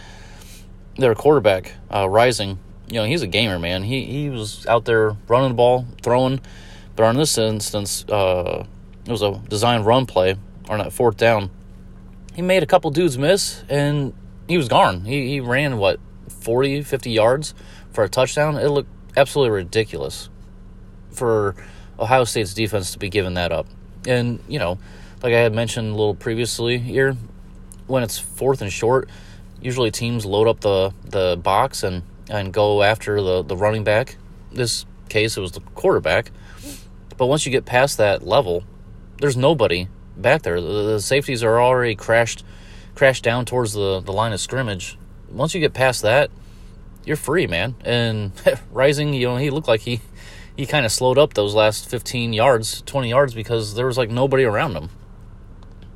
Their 0.97 1.15
quarterback, 1.15 1.73
uh, 1.93 2.09
Rising, 2.09 2.59
you 2.87 2.95
know, 2.95 3.05
he's 3.05 3.21
a 3.21 3.27
gamer, 3.27 3.59
man. 3.59 3.83
He 3.83 4.05
he 4.05 4.29
was 4.29 4.65
out 4.67 4.85
there 4.85 5.15
running 5.27 5.49
the 5.49 5.55
ball, 5.55 5.85
throwing. 6.01 6.39
But 6.95 7.03
on 7.03 7.17
this 7.17 7.37
instance, 7.37 8.05
uh, 8.09 8.65
it 9.05 9.11
was 9.11 9.21
a 9.21 9.41
design 9.49 9.83
run 9.83 10.05
play 10.05 10.35
on 10.69 10.79
that 10.79 10.93
fourth 10.93 11.17
down. 11.17 11.51
He 12.33 12.41
made 12.41 12.63
a 12.63 12.65
couple 12.65 12.91
dudes 12.91 13.17
miss, 13.17 13.63
and 13.69 14.13
he 14.47 14.57
was 14.57 14.67
gone. 14.67 15.05
He, 15.05 15.27
he 15.27 15.39
ran, 15.39 15.77
what, 15.77 15.99
40, 16.29 16.81
50 16.83 17.11
yards 17.11 17.53
for 17.91 18.03
a 18.03 18.09
touchdown? 18.09 18.57
It 18.57 18.67
looked 18.69 18.89
absolutely 19.17 19.55
ridiculous 19.55 20.29
for 21.11 21.55
Ohio 21.99 22.25
State's 22.25 22.53
defense 22.53 22.91
to 22.91 22.99
be 22.99 23.09
giving 23.09 23.35
that 23.35 23.51
up. 23.51 23.67
And, 24.07 24.39
you 24.47 24.59
know, 24.59 24.77
like 25.23 25.33
I 25.33 25.39
had 25.39 25.53
mentioned 25.53 25.87
a 25.87 25.95
little 25.95 26.15
previously 26.15 26.77
here, 26.77 27.15
when 27.87 28.03
it's 28.03 28.17
fourth 28.17 28.61
and 28.61 28.71
short, 28.71 29.09
usually 29.61 29.91
teams 29.91 30.25
load 30.25 30.47
up 30.47 30.59
the, 30.61 30.93
the 31.03 31.39
box 31.41 31.83
and, 31.83 32.03
and 32.29 32.53
go 32.53 32.83
after 32.83 33.21
the, 33.21 33.43
the 33.43 33.55
running 33.55 33.83
back. 33.83 34.17
This 34.51 34.85
case, 35.09 35.37
it 35.37 35.41
was 35.41 35.51
the 35.51 35.61
quarterback. 35.61 36.31
But 37.17 37.27
once 37.27 37.45
you 37.45 37.51
get 37.51 37.65
past 37.65 37.97
that 37.97 38.25
level, 38.25 38.63
there's 39.19 39.37
nobody 39.37 39.87
back 40.17 40.41
there. 40.41 40.59
The, 40.59 40.83
the 40.83 41.01
safeties 41.01 41.43
are 41.43 41.61
already 41.61 41.95
crashed 41.95 42.43
crashed 42.95 43.23
down 43.23 43.45
towards 43.45 43.73
the, 43.73 43.99
the 43.99 44.13
line 44.13 44.31
of 44.31 44.39
scrimmage. 44.39 44.97
Once 45.29 45.53
you 45.53 45.59
get 45.59 45.73
past 45.73 46.01
that, 46.03 46.31
you're 47.03 47.17
free, 47.17 47.45
man. 47.45 47.75
And 47.83 48.31
Rising, 48.71 49.13
you 49.13 49.27
know, 49.27 49.35
he 49.35 49.49
looked 49.49 49.67
like 49.67 49.81
he 49.81 49.99
he 50.57 50.65
kind 50.65 50.85
of 50.85 50.91
slowed 50.91 51.17
up 51.17 51.33
those 51.33 51.53
last 51.53 51.89
15 51.89 52.33
yards, 52.33 52.81
20 52.83 53.09
yards 53.09 53.33
because 53.33 53.75
there 53.75 53.85
was 53.85 53.97
like 53.97 54.09
nobody 54.09 54.43
around 54.43 54.75
him. 54.75 54.89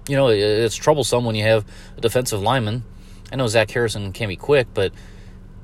You 0.07 0.15
know, 0.15 0.27
it's 0.27 0.75
troublesome 0.75 1.23
when 1.23 1.35
you 1.35 1.43
have 1.43 1.65
a 1.97 2.01
defensive 2.01 2.41
lineman. 2.41 2.83
I 3.31 3.35
know 3.35 3.47
Zach 3.47 3.69
Harrison 3.71 4.11
can 4.11 4.27
be 4.27 4.35
quick, 4.35 4.67
but 4.73 4.91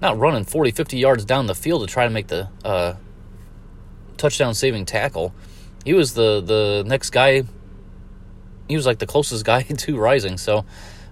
not 0.01 0.17
running 0.17 0.45
40, 0.45 0.71
50 0.71 0.97
yards 0.97 1.25
down 1.25 1.47
the 1.47 1.55
field 1.55 1.81
to 1.81 1.91
try 1.91 2.03
to 2.03 2.09
make 2.11 2.27
the 2.27 2.49
uh, 2.63 2.93
touchdown 4.17 4.53
saving 4.53 4.85
tackle. 4.85 5.33
He 5.83 5.93
was 5.93 6.13
the, 6.13 6.41
the 6.41 6.83
next 6.85 7.09
guy, 7.09 7.43
he 8.67 8.75
was 8.75 8.85
like 8.85 8.99
the 8.99 9.07
closest 9.07 9.45
guy 9.45 9.61
to 9.63 9.97
Rising. 9.97 10.37
So, 10.37 10.65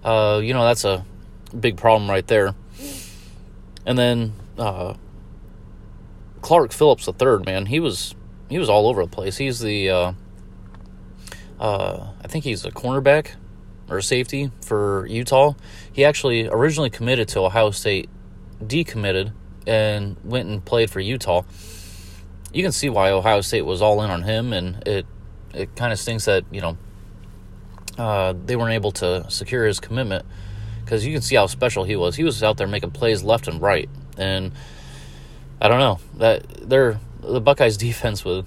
uh, 0.03 0.39
you 0.43 0.53
know, 0.53 0.63
that's 0.63 0.85
a 0.85 1.05
big 1.59 1.77
problem 1.77 2.09
right 2.09 2.25
there. 2.27 2.55
And 3.85 3.97
then 3.97 4.33
uh, 4.57 4.93
Clark 6.43 6.73
Phillips 6.73 7.05
third, 7.05 7.45
man, 7.45 7.65
he 7.65 7.79
was 7.79 8.13
he 8.49 8.59
was 8.59 8.69
all 8.69 8.87
over 8.87 9.03
the 9.03 9.09
place. 9.09 9.37
He's 9.37 9.59
the 9.59 9.89
uh, 9.89 10.13
uh, 11.59 12.07
I 12.21 12.27
think 12.27 12.43
he's 12.43 12.65
a 12.65 12.71
cornerback 12.71 13.31
or 13.89 14.01
safety 14.01 14.51
for 14.61 15.07
Utah. 15.07 15.53
He 15.91 16.03
actually 16.03 16.47
originally 16.47 16.89
committed 16.89 17.29
to 17.29 17.39
Ohio 17.39 17.71
State, 17.71 18.09
decommitted, 18.61 19.31
and 19.65 20.17
went 20.25 20.49
and 20.49 20.63
played 20.63 20.91
for 20.91 20.99
Utah. 20.99 21.43
You 22.51 22.61
can 22.61 22.73
see 22.73 22.89
why 22.89 23.11
Ohio 23.11 23.39
State 23.39 23.63
was 23.63 23.81
all 23.81 24.01
in 24.03 24.11
on 24.11 24.23
him, 24.23 24.51
and 24.51 24.85
it 24.85 25.05
it 25.53 25.73
kind 25.77 25.93
of 25.93 25.99
stinks 25.99 26.25
that 26.25 26.43
you 26.51 26.59
know 26.59 26.77
uh, 27.97 28.33
they 28.45 28.57
weren't 28.57 28.73
able 28.73 28.91
to 28.91 29.25
secure 29.31 29.65
his 29.65 29.79
commitment 29.79 30.25
because 30.83 31.05
you 31.05 31.13
can 31.13 31.21
see 31.21 31.37
how 31.37 31.47
special 31.47 31.85
he 31.85 31.95
was. 31.95 32.17
He 32.17 32.25
was 32.25 32.43
out 32.43 32.57
there 32.57 32.67
making 32.67 32.91
plays 32.91 33.23
left 33.23 33.47
and 33.47 33.61
right, 33.61 33.89
and 34.17 34.51
I 35.63 35.69
don't 35.69 35.79
know 35.79 35.99
that 36.17 36.45
they're 36.69 36.99
the 37.21 37.39
Buckeyes 37.39 37.77
defense 37.77 38.25
would 38.25 38.45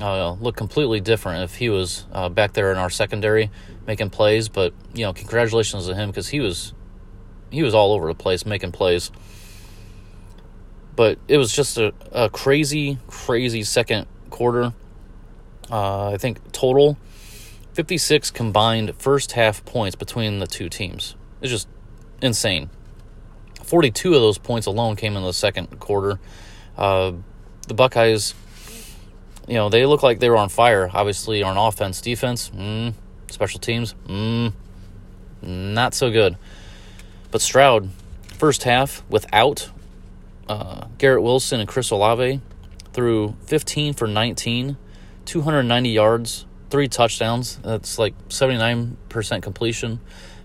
uh, 0.00 0.32
look 0.32 0.56
completely 0.56 0.98
different 0.98 1.44
if 1.44 1.54
he 1.54 1.70
was 1.70 2.04
uh, 2.12 2.28
back 2.28 2.52
there 2.52 2.72
in 2.72 2.78
our 2.78 2.90
secondary 2.90 3.48
making 3.86 4.10
plays. 4.10 4.48
But 4.48 4.74
you 4.92 5.04
know, 5.04 5.12
congratulations 5.12 5.86
to 5.86 5.94
him 5.94 6.10
because 6.10 6.28
he 6.28 6.40
was 6.40 6.74
he 7.52 7.62
was 7.62 7.74
all 7.74 7.92
over 7.92 8.08
the 8.08 8.14
place 8.16 8.44
making 8.44 8.72
plays. 8.72 9.12
But 10.96 11.20
it 11.28 11.38
was 11.38 11.52
just 11.52 11.78
a, 11.78 11.94
a 12.10 12.28
crazy, 12.28 12.98
crazy 13.06 13.62
second 13.62 14.08
quarter. 14.28 14.72
Uh, 15.70 16.10
I 16.10 16.16
think 16.16 16.50
total 16.50 16.98
56 17.74 18.32
combined 18.32 18.96
first 18.96 19.32
half 19.32 19.64
points 19.64 19.94
between 19.94 20.40
the 20.40 20.48
two 20.48 20.68
teams. 20.68 21.14
It's 21.40 21.52
just 21.52 21.68
insane. 22.20 22.70
42 23.62 24.14
of 24.14 24.20
those 24.20 24.38
points 24.38 24.66
alone 24.66 24.96
came 24.96 25.16
in 25.16 25.22
the 25.22 25.32
second 25.32 25.78
quarter. 25.78 26.18
Uh, 26.78 27.12
the 27.66 27.74
Buckeyes, 27.74 28.34
you 29.48 29.54
know, 29.54 29.68
they 29.68 29.84
look 29.84 30.02
like 30.02 30.20
they 30.20 30.30
were 30.30 30.36
on 30.36 30.48
fire. 30.48 30.88
Obviously, 30.92 31.42
on 31.42 31.56
offense, 31.56 32.00
defense, 32.00 32.50
mm, 32.50 32.94
special 33.28 33.58
teams, 33.58 33.94
mm, 34.06 34.52
not 35.42 35.92
so 35.94 36.10
good. 36.10 36.38
But 37.30 37.40
Stroud, 37.42 37.90
first 38.38 38.62
half 38.62 39.02
without 39.10 39.70
uh, 40.48 40.86
Garrett 40.96 41.22
Wilson 41.22 41.60
and 41.60 41.68
Chris 41.68 41.90
Olave, 41.90 42.40
threw 42.92 43.34
15 43.46 43.94
for 43.94 44.06
19, 44.06 44.76
290 45.24 45.90
yards, 45.90 46.46
three 46.70 46.88
touchdowns. 46.88 47.56
That's 47.58 47.98
like 47.98 48.14
79% 48.28 49.42
completion, 49.42 50.00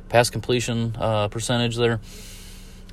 pass 0.10 0.30
completion 0.30 0.96
uh, 1.00 1.28
percentage 1.28 1.78
there. 1.78 2.02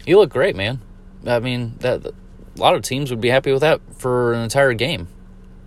He 0.05 0.15
looked 0.15 0.33
great, 0.33 0.57
man. 0.57 0.81
I 1.27 1.41
mean, 1.41 1.75
that 1.81 2.13
a 2.61 2.63
lot 2.63 2.75
of 2.75 2.83
teams 2.83 3.11
would 3.11 3.21
be 3.21 3.31
happy 3.31 3.53
with 3.53 3.63
that 3.63 3.81
for 3.97 4.35
an 4.35 4.43
entire 4.43 4.75
game. 4.75 5.09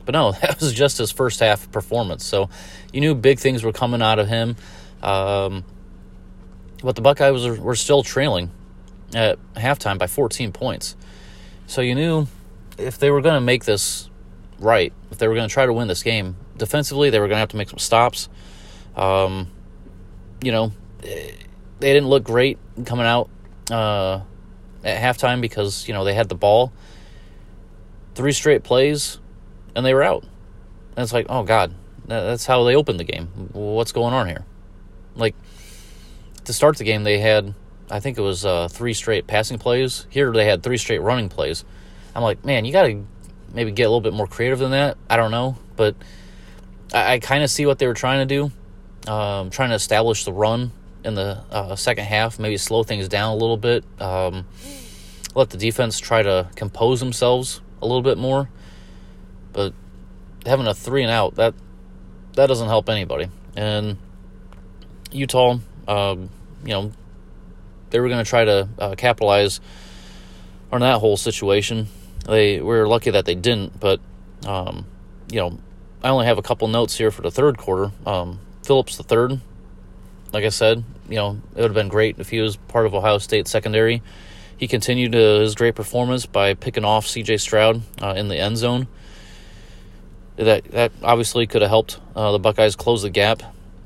But 0.05 0.13
no, 0.13 0.31
that 0.41 0.59
was 0.59 0.73
just 0.73 0.99
his 0.99 1.11
first 1.11 1.39
half 1.39 1.71
performance. 1.71 2.23
So 2.23 2.49
you 2.91 3.01
knew 3.01 3.15
big 3.15 3.39
things 3.39 3.63
were 3.63 3.73
coming 3.73 4.01
out 4.01 4.19
of 4.19 4.27
him. 4.27 4.55
Um, 5.01 5.65
but 6.83 6.95
the 6.95 7.01
Buckeyes 7.01 7.45
were, 7.45 7.55
were 7.55 7.75
still 7.75 8.03
trailing 8.03 8.51
at 9.15 9.39
halftime 9.55 9.97
by 9.97 10.07
14 10.07 10.51
points. 10.51 10.95
So 11.67 11.81
you 11.81 11.95
knew 11.95 12.27
if 12.77 12.99
they 12.99 13.09
were 13.09 13.21
going 13.21 13.35
to 13.35 13.41
make 13.41 13.65
this 13.65 14.09
right, 14.59 14.93
if 15.11 15.17
they 15.17 15.27
were 15.27 15.35
going 15.35 15.47
to 15.47 15.53
try 15.53 15.65
to 15.65 15.73
win 15.73 15.87
this 15.87 16.03
game, 16.03 16.35
defensively, 16.57 17.09
they 17.09 17.19
were 17.19 17.27
going 17.27 17.37
to 17.37 17.39
have 17.39 17.49
to 17.49 17.57
make 17.57 17.69
some 17.69 17.79
stops. 17.79 18.29
Um, 18.95 19.47
you 20.41 20.51
know, 20.51 20.71
they 21.01 21.33
didn't 21.79 22.09
look 22.09 22.23
great 22.23 22.59
coming 22.85 23.05
out 23.05 23.29
uh, 23.71 24.21
at 24.83 25.01
halftime 25.01 25.41
because, 25.41 25.87
you 25.87 25.93
know, 25.93 26.03
they 26.03 26.13
had 26.13 26.29
the 26.29 26.35
ball. 26.35 26.73
Three 28.15 28.31
straight 28.31 28.63
plays, 28.63 29.19
and 29.75 29.85
they 29.85 29.93
were 29.93 30.03
out. 30.03 30.23
And 30.23 31.03
it's 31.03 31.13
like, 31.13 31.25
oh, 31.29 31.43
God, 31.43 31.73
that's 32.05 32.45
how 32.45 32.63
they 32.63 32.75
opened 32.75 32.99
the 32.99 33.03
game. 33.03 33.27
What's 33.53 33.91
going 33.91 34.13
on 34.13 34.27
here? 34.27 34.45
Like, 35.15 35.35
to 36.45 36.53
start 36.53 36.77
the 36.77 36.83
game, 36.83 37.03
they 37.03 37.19
had, 37.19 37.55
I 37.89 37.99
think 37.99 38.17
it 38.17 38.21
was 38.21 38.45
uh, 38.45 38.67
three 38.67 38.93
straight 38.93 39.25
passing 39.25 39.57
plays. 39.57 40.05
Here, 40.09 40.31
they 40.31 40.45
had 40.45 40.61
three 40.61 40.77
straight 40.77 41.01
running 41.01 41.29
plays. 41.29 41.65
I'm 42.15 42.21
like, 42.21 42.45
man, 42.45 42.65
you 42.65 42.71
got 42.71 42.83
to 42.83 43.05
maybe 43.53 43.71
get 43.71 43.83
a 43.83 43.89
little 43.89 44.01
bit 44.01 44.13
more 44.13 44.27
creative 44.27 44.59
than 44.59 44.71
that. 44.71 44.97
I 45.09 45.17
don't 45.17 45.31
know. 45.31 45.57
But 45.75 45.95
I, 46.93 47.13
I 47.13 47.19
kind 47.19 47.43
of 47.43 47.49
see 47.49 47.65
what 47.65 47.79
they 47.79 47.87
were 47.87 47.93
trying 47.95 48.27
to 48.27 48.35
do, 48.35 49.11
um, 49.11 49.49
trying 49.49 49.69
to 49.69 49.75
establish 49.75 50.25
the 50.25 50.33
run 50.33 50.71
in 51.03 51.15
the 51.15 51.43
uh, 51.51 51.75
second 51.75 52.05
half, 52.05 52.39
maybe 52.39 52.57
slow 52.57 52.83
things 52.83 53.07
down 53.07 53.31
a 53.31 53.35
little 53.35 53.57
bit, 53.57 53.83
um, 53.99 54.45
let 55.35 55.49
the 55.49 55.57
defense 55.57 55.99
try 55.99 56.23
to 56.23 56.49
compose 56.55 56.99
themselves 56.99 57.61
a 57.81 57.85
little 57.85 58.01
bit 58.01 58.17
more. 58.17 58.49
But 59.51 59.73
having 60.45 60.67
a 60.67 60.73
three 60.73 61.03
and 61.03 61.11
out 61.11 61.35
that 61.35 61.53
that 62.33 62.47
doesn't 62.47 62.67
help 62.67 62.89
anybody. 62.89 63.29
And 63.55 63.97
Utah, 65.11 65.59
um, 65.87 66.29
you 66.63 66.71
know, 66.71 66.91
they 67.91 67.99
were 67.99 68.09
going 68.09 68.23
to 68.23 68.29
try 68.29 68.45
to 68.45 68.69
uh, 68.79 68.95
capitalize 68.95 69.59
on 70.71 70.81
that 70.81 70.99
whole 70.99 71.17
situation. 71.17 71.87
They 72.25 72.57
we 72.57 72.63
were 72.63 72.87
lucky 72.87 73.11
that 73.11 73.25
they 73.25 73.35
didn't, 73.35 73.79
but 73.79 73.99
um, 74.45 74.85
you 75.31 75.39
know, 75.39 75.59
I 76.03 76.09
only 76.09 76.25
have 76.25 76.37
a 76.37 76.41
couple 76.41 76.67
notes 76.67 76.97
here 76.97 77.11
for 77.11 77.21
the 77.21 77.31
third 77.31 77.57
quarter. 77.57 77.91
Um, 78.05 78.39
Phillips 78.63 78.97
the 78.97 79.03
third, 79.03 79.41
like 80.33 80.43
I 80.43 80.49
said, 80.49 80.83
you 81.07 81.15
know, 81.15 81.39
it 81.55 81.61
would 81.61 81.69
have 81.69 81.73
been 81.75 81.87
great 81.87 82.19
if 82.19 82.29
he 82.29 82.41
was 82.41 82.57
part 82.57 82.85
of 82.87 82.95
Ohio 82.95 83.19
State 83.19 83.47
secondary. 83.47 84.01
He 84.57 84.67
continued 84.67 85.13
his 85.13 85.55
great 85.55 85.75
performance 85.75 86.25
by 86.25 86.55
picking 86.55 86.83
off 86.83 87.05
C.J. 87.05 87.37
Stroud 87.37 87.81
uh, 88.01 88.15
in 88.17 88.27
the 88.27 88.37
end 88.37 88.57
zone. 88.57 88.87
That 90.35 90.63
that 90.71 90.91
obviously 91.03 91.45
could 91.45 91.61
have 91.61 91.69
helped 91.69 91.99
uh, 92.15 92.31
the 92.31 92.39
Buckeyes 92.39 92.75
close 92.75 93.03
the 93.03 93.11
gap. 93.11 93.43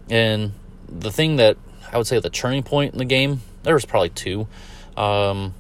And 0.10 0.54
the 0.88 1.12
thing 1.12 1.36
that 1.36 1.58
I 1.92 1.98
would 1.98 2.08
say 2.08 2.20
the 2.20 2.30
turning 2.30 2.64
point 2.64 2.94
in 2.94 3.00
the 3.00 3.06
game, 3.06 3.42
there 3.64 3.74
was 3.74 3.86
probably 3.86 4.10
two 4.10 4.48
um, 4.96 5.54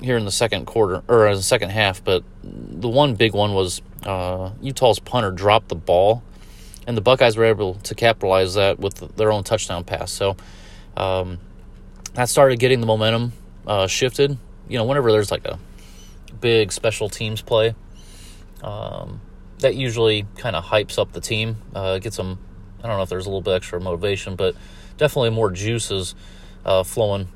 here 0.00 0.16
in 0.16 0.24
the 0.24 0.30
second 0.30 0.66
quarter 0.66 1.02
or 1.08 1.28
in 1.28 1.34
the 1.34 1.42
second 1.42 1.70
half, 1.70 2.02
but 2.02 2.24
the 2.42 2.88
one 2.88 3.14
big 3.14 3.34
one 3.34 3.52
was 3.52 3.82
uh, 4.06 4.50
Utah's 4.62 4.98
punter 4.98 5.30
dropped 5.30 5.68
the 5.68 5.74
ball 5.74 6.22
and 6.88 6.96
the 6.96 7.02
Buckeyes 7.02 7.36
were 7.36 7.44
able 7.44 7.74
to 7.74 7.94
capitalize 7.94 8.54
that 8.54 8.80
with 8.80 9.14
their 9.14 9.30
own 9.30 9.44
touchdown 9.44 9.84
pass. 9.84 10.10
So 10.10 10.38
um, 10.96 11.38
that 12.14 12.30
started 12.30 12.58
getting 12.58 12.80
the 12.80 12.86
momentum 12.86 13.34
uh, 13.66 13.86
shifted. 13.86 14.38
You 14.68 14.78
know, 14.78 14.84
whenever 14.84 15.12
there's 15.12 15.30
like 15.30 15.44
a 15.44 15.58
big 16.40 16.72
special 16.72 17.10
teams 17.10 17.42
play, 17.42 17.74
um, 18.62 19.20
that 19.58 19.76
usually 19.76 20.26
kind 20.38 20.56
of 20.56 20.64
hypes 20.64 20.98
up 20.98 21.12
the 21.12 21.20
team, 21.20 21.58
uh, 21.74 21.98
gets 21.98 22.16
them. 22.16 22.38
I 22.82 22.86
don't 22.88 22.96
know 22.96 23.02
if 23.02 23.10
there's 23.10 23.26
a 23.26 23.28
little 23.28 23.42
bit 23.42 23.54
extra 23.54 23.78
motivation, 23.78 24.34
but 24.34 24.56
definitely 24.96 25.30
more 25.30 25.50
juices 25.50 26.14
uh, 26.64 26.84
flowing 26.84 27.28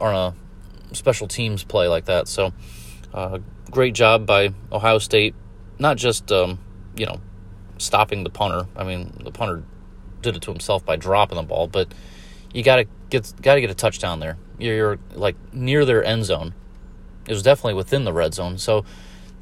on 0.00 0.14
a 0.14 0.94
special 0.94 1.26
teams 1.26 1.64
play 1.64 1.88
like 1.88 2.04
that. 2.04 2.28
So, 2.28 2.52
uh, 3.12 3.40
great 3.72 3.94
job 3.94 4.24
by 4.24 4.54
Ohio 4.70 4.98
State, 4.98 5.34
not 5.80 5.96
just 5.96 6.30
um, 6.30 6.60
you 6.94 7.06
know 7.06 7.20
stopping 7.80 8.24
the 8.24 8.30
punter. 8.30 8.66
I 8.76 8.84
mean, 8.84 9.12
the 9.22 9.30
punter 9.30 9.64
did 10.22 10.36
it 10.36 10.42
to 10.42 10.50
himself 10.50 10.84
by 10.84 10.96
dropping 10.96 11.36
the 11.36 11.42
ball, 11.42 11.66
but 11.66 11.92
you 12.52 12.62
got 12.62 12.76
to 12.76 12.86
get 13.08 13.32
got 13.42 13.54
to 13.54 13.60
get 13.60 13.70
a 13.70 13.74
touchdown 13.74 14.20
there. 14.20 14.36
You're, 14.58 14.76
you're, 14.76 14.98
like 15.14 15.36
near 15.52 15.84
their 15.84 16.04
end 16.04 16.24
zone. 16.24 16.54
It 17.26 17.32
was 17.32 17.42
definitely 17.42 17.74
within 17.74 18.04
the 18.04 18.12
red 18.12 18.34
zone, 18.34 18.58
so 18.58 18.84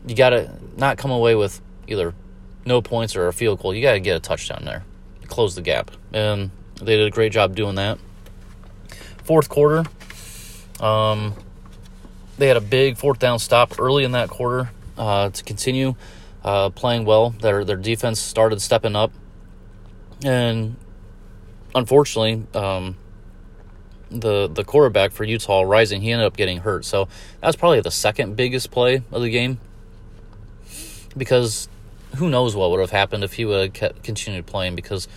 you 0.07 0.15
got 0.15 0.31
to 0.31 0.51
not 0.77 0.99
come 0.99 1.11
away 1.11 1.35
with 1.35 1.61
either 1.87 2.15
no 2.65 2.83
points 2.83 3.17
or 3.17 3.29
a 3.29 3.33
field 3.33 3.61
goal. 3.61 3.75
You 3.75 3.83
got 3.83 3.93
to 3.93 4.01
get 4.01 4.17
a 4.17 4.21
touchdown 4.21 4.63
there, 4.65 4.85
close 5.27 5.55
the 5.55 5.63
gap, 5.63 5.91
and 6.13 6.51
they 6.81 6.97
did 6.97 7.07
a 7.07 7.11
great 7.11 7.33
job 7.33 7.57
doing 7.57 7.77
that. 7.77 7.99
Fourth 9.25 9.49
quarter, 9.49 9.85
um, 10.81 11.35
they 12.37 12.47
had 12.49 12.57
a 12.57 12.63
big 12.63 12.97
fourth 12.97 13.19
down 13.19 13.39
stop 13.39 13.79
early 13.79 14.05
in 14.05 14.13
that 14.13 14.29
quarter 14.29 14.71
uh, 14.97 15.31
to 15.31 15.45
continue 15.45 15.95
uh, 16.45 16.71
playing 16.71 17.05
well. 17.05 17.31
Their 17.31 17.65
their 17.65 17.77
defense 17.77 18.21
started 18.21 18.61
stepping 18.61 18.97
up, 18.97 19.13
and 20.25 20.77
unfortunately, 21.75 22.47
um, 22.55 22.97
the 24.11 24.49
the 24.49 24.65
quarterback 24.65 25.13
for 25.13 25.25
Utah, 25.25 25.63
Rising, 25.63 26.03
he 26.03 26.13
ended 26.13 26.27
up 26.27 26.37
getting 26.37 26.59
hurt. 26.59 26.85
So 26.85 27.09
that's 27.41 27.57
probably 27.57 27.81
the 27.81 27.91
second 27.91 28.37
biggest 28.37 28.71
play 28.71 29.03
of 29.11 29.23
the 29.23 29.31
game, 29.31 29.59
because 31.17 31.69
who 32.17 32.29
knows 32.29 32.57
what 32.57 32.71
would 32.71 32.81
have 32.81 32.91
happened 32.91 33.25
if 33.25 33.35
he 33.35 33.45
would 33.45 33.77
have 33.77 34.03
continued 34.03 34.47
playing 34.47 34.75
because 34.75 35.09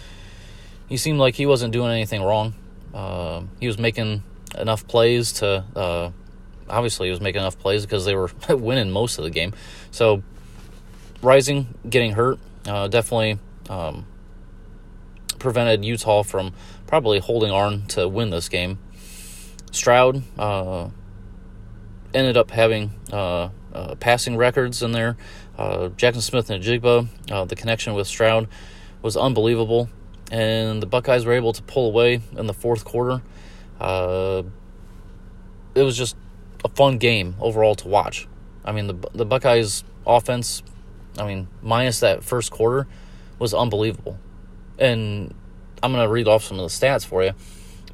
he 0.89 0.97
seemed 0.97 1.19
like 1.19 1.35
he 1.35 1.45
wasn't 1.45 1.71
doing 1.71 1.91
anything 1.91 2.21
wrong. 2.21 2.53
Uh, 2.93 3.43
he 3.59 3.67
was 3.67 3.77
making 3.77 4.23
enough 4.57 4.87
plays 4.87 5.31
to. 5.33 5.63
Uh, 5.75 6.11
obviously, 6.69 7.07
he 7.07 7.11
was 7.11 7.21
making 7.21 7.39
enough 7.39 7.57
plays 7.57 7.85
because 7.85 8.05
they 8.05 8.15
were 8.15 8.29
winning 8.49 8.91
most 8.91 9.17
of 9.17 9.23
the 9.23 9.29
game. 9.29 9.53
So 9.91 10.21
Rising 11.21 11.75
getting 11.87 12.13
hurt 12.13 12.39
uh, 12.67 12.87
definitely 12.87 13.39
um, 13.69 14.05
prevented 15.39 15.83
Utah 15.85 16.23
from 16.23 16.53
probably 16.87 17.19
holding 17.19 17.51
on 17.51 17.85
to 17.87 18.07
win 18.07 18.29
this 18.29 18.49
game. 18.49 18.79
Stroud 19.71 20.23
uh, 20.37 20.89
ended 22.13 22.37
up 22.37 22.51
having 22.51 22.91
uh, 23.11 23.49
uh 23.73 23.95
passing 23.95 24.35
records 24.35 24.83
in 24.83 24.91
there. 24.91 25.17
Uh, 25.57 25.89
Jaxon 25.89 26.21
Smith-Njigba, 26.21 27.07
uh, 27.31 27.45
the 27.45 27.55
connection 27.55 27.93
with 27.93 28.07
Stroud 28.07 28.47
was 29.01 29.15
unbelievable, 29.15 29.89
and 30.31 30.81
the 30.81 30.87
Buckeyes 30.87 31.25
were 31.25 31.33
able 31.33 31.53
to 31.53 31.61
pull 31.63 31.87
away 31.87 32.21
in 32.35 32.47
the 32.47 32.53
fourth 32.53 32.83
quarter. 32.83 33.21
it 33.79 34.45
was 35.75 35.95
just 35.95 36.15
a 36.65 36.69
fun 36.69 36.97
game 36.97 37.35
overall 37.39 37.75
to 37.75 37.87
watch. 37.87 38.27
I 38.65 38.71
mean, 38.71 38.87
the 38.87 39.09
the 39.13 39.25
Buckeyes 39.25 39.83
offense 40.05 40.63
I 41.17 41.25
mean, 41.25 41.47
minus 41.61 41.99
that 41.99 42.23
first 42.23 42.51
quarter 42.51 42.87
was 43.39 43.53
unbelievable. 43.53 44.17
And 44.77 45.33
I'm 45.83 45.91
going 45.91 46.05
to 46.05 46.11
read 46.11 46.27
off 46.27 46.43
some 46.43 46.59
of 46.59 46.69
the 46.69 46.75
stats 46.75 47.05
for 47.05 47.23
you, 47.23 47.33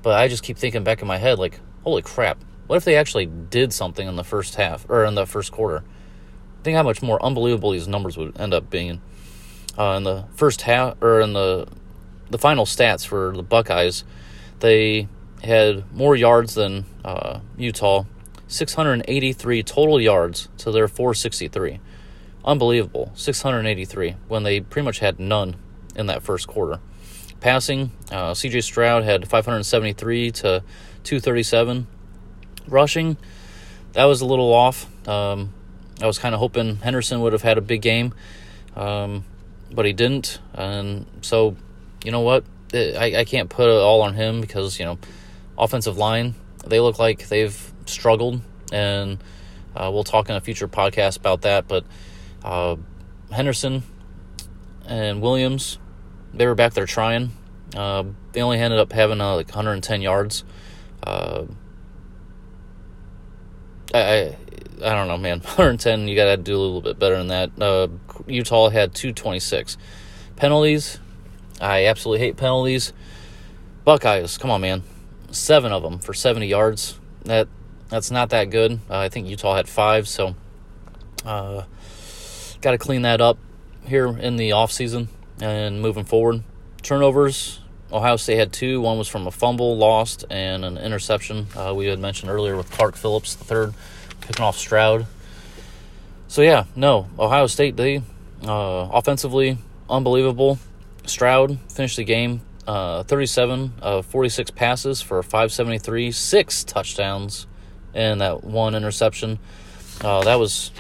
but 0.02 0.18
I 0.18 0.28
just 0.28 0.44
keep 0.44 0.58
thinking 0.58 0.84
back 0.84 1.02
in 1.02 1.08
my 1.08 1.18
head, 1.18 1.40
like, 1.40 1.60
holy 1.84 2.02
crap, 2.02 2.38
what 2.68 2.76
if 2.76 2.84
they 2.84 2.98
actually 2.98 3.26
did 3.26 3.74
something 3.74 4.08
in 4.08 4.16
the 4.16 4.24
first 4.24 4.56
half 4.56 4.86
or 4.90 5.06
in 5.06 5.16
the 5.16 5.26
first 5.26 5.52
quarter? 5.52 5.84
Think 6.64 6.76
how 6.76 6.84
much 6.84 7.02
more 7.02 7.24
unbelievable 7.24 7.72
these 7.72 7.88
numbers 7.88 8.18
would 8.18 8.40
end 8.40 8.54
up 8.54 8.70
being. 8.70 9.02
Uh, 9.78 9.94
in 9.98 10.04
the 10.04 10.26
first 10.36 10.62
half 10.62 11.02
or 11.02 11.22
in 11.22 11.34
the 11.34 11.68
the 12.30 12.38
final 12.38 12.66
stats 12.66 13.06
for 13.06 13.32
the 13.36 13.44
Buckeyes, 13.44 14.04
they 14.60 15.08
had 15.44 15.90
more 15.94 16.16
yards 16.16 16.56
than 16.56 16.84
uh, 17.06 17.40
Utah, 17.58 18.04
683 18.48 19.64
total 19.64 20.02
yards 20.02 20.50
to 20.58 20.72
their 20.72 20.90
463. 20.90 21.80
Unbelievable. 22.48 23.12
683 23.14 24.16
when 24.30 24.44
they 24.44 24.62
pretty 24.62 24.86
much 24.86 25.00
had 25.00 25.20
none 25.20 25.58
in 25.98 26.06
that 26.06 26.24
first 26.24 26.48
quarter. 26.48 26.80
Passing, 27.42 27.92
uh, 28.10 28.32
CJ 28.32 28.64
Stroud 28.64 29.04
had 29.04 29.28
573 29.28 30.32
to 30.32 30.64
237. 31.04 31.88
Rushing, 32.68 33.18
that 33.94 34.06
was 34.06 34.22
a 34.22 34.26
little 34.26 34.54
off. 34.54 34.88
Um, 35.08 35.54
I 36.02 36.08
was 36.08 36.20
kind 36.20 36.34
of 36.34 36.40
hoping 36.40 36.78
Henderson 36.78 37.22
would 37.22 37.34
have 37.34 37.42
had 37.42 37.58
a 37.58 37.62
big 37.62 37.82
game, 37.82 38.14
um, 38.76 39.26
but 39.72 39.86
he 39.86 39.94
didn't. 39.94 40.40
And 40.54 41.06
so, 41.22 41.58
you 42.04 42.12
know 42.12 42.22
what? 42.22 42.46
I, 42.74 43.14
I 43.18 43.26
can't 43.26 43.50
put 43.50 43.68
it 43.68 43.78
all 43.78 44.02
on 44.02 44.14
him 44.14 44.42
because, 44.42 44.80
you 44.80 44.86
know, 44.86 45.00
offensive 45.58 45.98
line, 45.98 46.36
they 46.66 46.80
look 46.80 46.98
like 46.98 47.28
they've 47.28 47.74
struggled. 47.86 48.42
And 48.72 49.22
uh, 49.76 49.90
we'll 49.94 50.04
talk 50.04 50.30
in 50.30 50.36
a 50.36 50.42
future 50.42 50.68
podcast 50.68 51.18
about 51.18 51.42
that. 51.42 51.68
But 51.68 51.86
uh, 52.48 52.76
Henderson 53.32 53.84
and 54.86 55.22
Williams, 55.22 55.78
they 56.34 56.48
were 56.48 56.56
back 56.56 56.74
there 56.74 56.86
trying. 56.86 57.32
Uh, 57.76 58.06
they 58.32 58.42
only 58.42 58.58
ended 58.58 58.80
up 58.80 58.94
having 58.94 59.20
uh, 59.20 59.36
like 59.36 59.48
110 59.48 60.02
yards. 60.02 60.46
Uh, 61.04 61.44
I, 63.94 64.00
I, 64.00 64.38
I 64.82 64.90
don't 64.94 65.08
know, 65.10 65.18
man. 65.18 65.40
110, 65.42 66.08
you 66.08 66.16
got 66.16 66.26
to 66.26 66.38
do 66.38 66.56
a 66.56 66.62
little 66.62 66.82
bit 66.82 66.98
better 66.98 67.18
than 67.18 67.28
that. 67.28 67.52
Uh, 67.62 67.90
Utah 68.28 68.70
had 68.70 68.96
226 68.96 69.78
penalties. 70.38 71.00
I 71.60 71.88
absolutely 71.88 72.26
hate 72.26 72.38
penalties. 72.38 72.94
Buckeyes, 73.84 74.38
come 74.38 74.52
on, 74.52 74.62
man. 74.62 74.84
Seven 75.32 75.74
of 75.74 75.84
them 75.84 76.00
for 76.00 76.14
70 76.14 76.48
yards. 76.48 76.98
That 77.26 77.50
that's 77.90 78.12
not 78.12 78.30
that 78.30 78.50
good. 78.50 78.80
Uh, 78.90 79.00
I 79.00 79.10
think 79.10 79.28
Utah 79.28 79.56
had 79.56 79.68
five, 79.68 80.08
so 80.08 80.36
uh, 81.26 81.64
got 82.62 82.72
to 82.72 82.78
clean 82.78 83.04
that 83.04 83.22
up 83.22 83.38
here 83.86 84.08
in 84.08 84.36
the 84.36 84.52
off 84.52 84.72
season 84.72 85.08
and 85.42 85.82
moving 85.82 86.04
forward. 86.04 86.44
Turnovers. 86.82 87.60
Ohio 87.92 88.18
State 88.18 88.38
had 88.38 88.52
two. 88.52 88.82
One 88.82 88.98
was 88.98 89.08
from 89.08 89.28
a 89.28 89.32
fumble 89.32 89.78
lost 89.78 90.26
and 90.30 90.66
an 90.66 90.78
interception. 90.78 91.48
Uh, 91.56 91.74
we 91.74 91.86
had 91.86 92.00
mentioned 92.00 92.30
earlier 92.30 92.58
with 92.58 92.70
Clark 92.70 92.96
Phillips, 92.98 93.36
the 93.36 93.46
third, 93.46 93.74
picking 94.20 94.44
off 94.44 94.58
Stroud. 94.58 95.06
So 96.28 96.42
yeah, 96.42 96.66
no, 96.76 97.08
Ohio 97.18 97.48
State 97.48 97.78
they 97.78 98.02
uh, 98.44 98.90
offensively 98.92 99.58
unbelievable. 99.90 100.60
Stroud 101.06 101.58
finished 101.70 101.96
the 101.96 102.04
game 102.04 102.42
uh, 102.68 103.04
37 103.04 103.74
of 103.82 104.06
46 104.06 104.52
passes 104.52 105.02
for 105.02 105.24
573, 105.24 106.12
six 106.12 106.66
touchdowns, 106.66 107.48
and 107.94 108.20
that 108.20 108.44
one 108.44 108.76
interception. 108.76 109.40
Uh, 110.02 110.24
that 110.24 110.36
was 110.36 110.72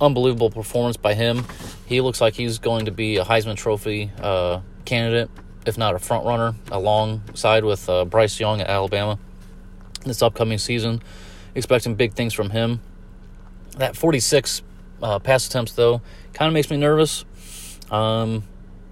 unbelievable 0.00 0.50
performance 0.50 0.96
by 0.96 1.14
him. 1.14 1.44
He 1.86 2.00
looks 2.00 2.20
like 2.20 2.34
he's 2.34 2.58
going 2.58 2.86
to 2.86 2.92
be 2.92 3.16
a 3.16 3.24
Heisman 3.24 3.56
Trophy 3.56 4.10
uh, 4.20 4.60
candidate, 4.84 5.30
if 5.66 5.78
not 5.78 5.94
a 5.94 5.98
front 5.98 6.26
runner, 6.26 6.54
alongside 6.70 7.64
with 7.64 7.88
uh, 7.88 8.04
Bryce 8.04 8.38
Young 8.40 8.60
at 8.60 8.68
Alabama 8.68 9.18
this 10.04 10.22
upcoming 10.22 10.58
season. 10.58 11.02
Expecting 11.54 11.94
big 11.94 12.14
things 12.14 12.32
from 12.32 12.50
him. 12.50 12.80
That 13.76 13.96
46 13.96 14.62
uh, 15.02 15.18
pass 15.18 15.46
attempts, 15.46 15.72
though, 15.72 16.02
kind 16.32 16.48
of 16.48 16.54
makes 16.54 16.70
me 16.70 16.76
nervous. 16.76 17.24
Um, 17.90 18.44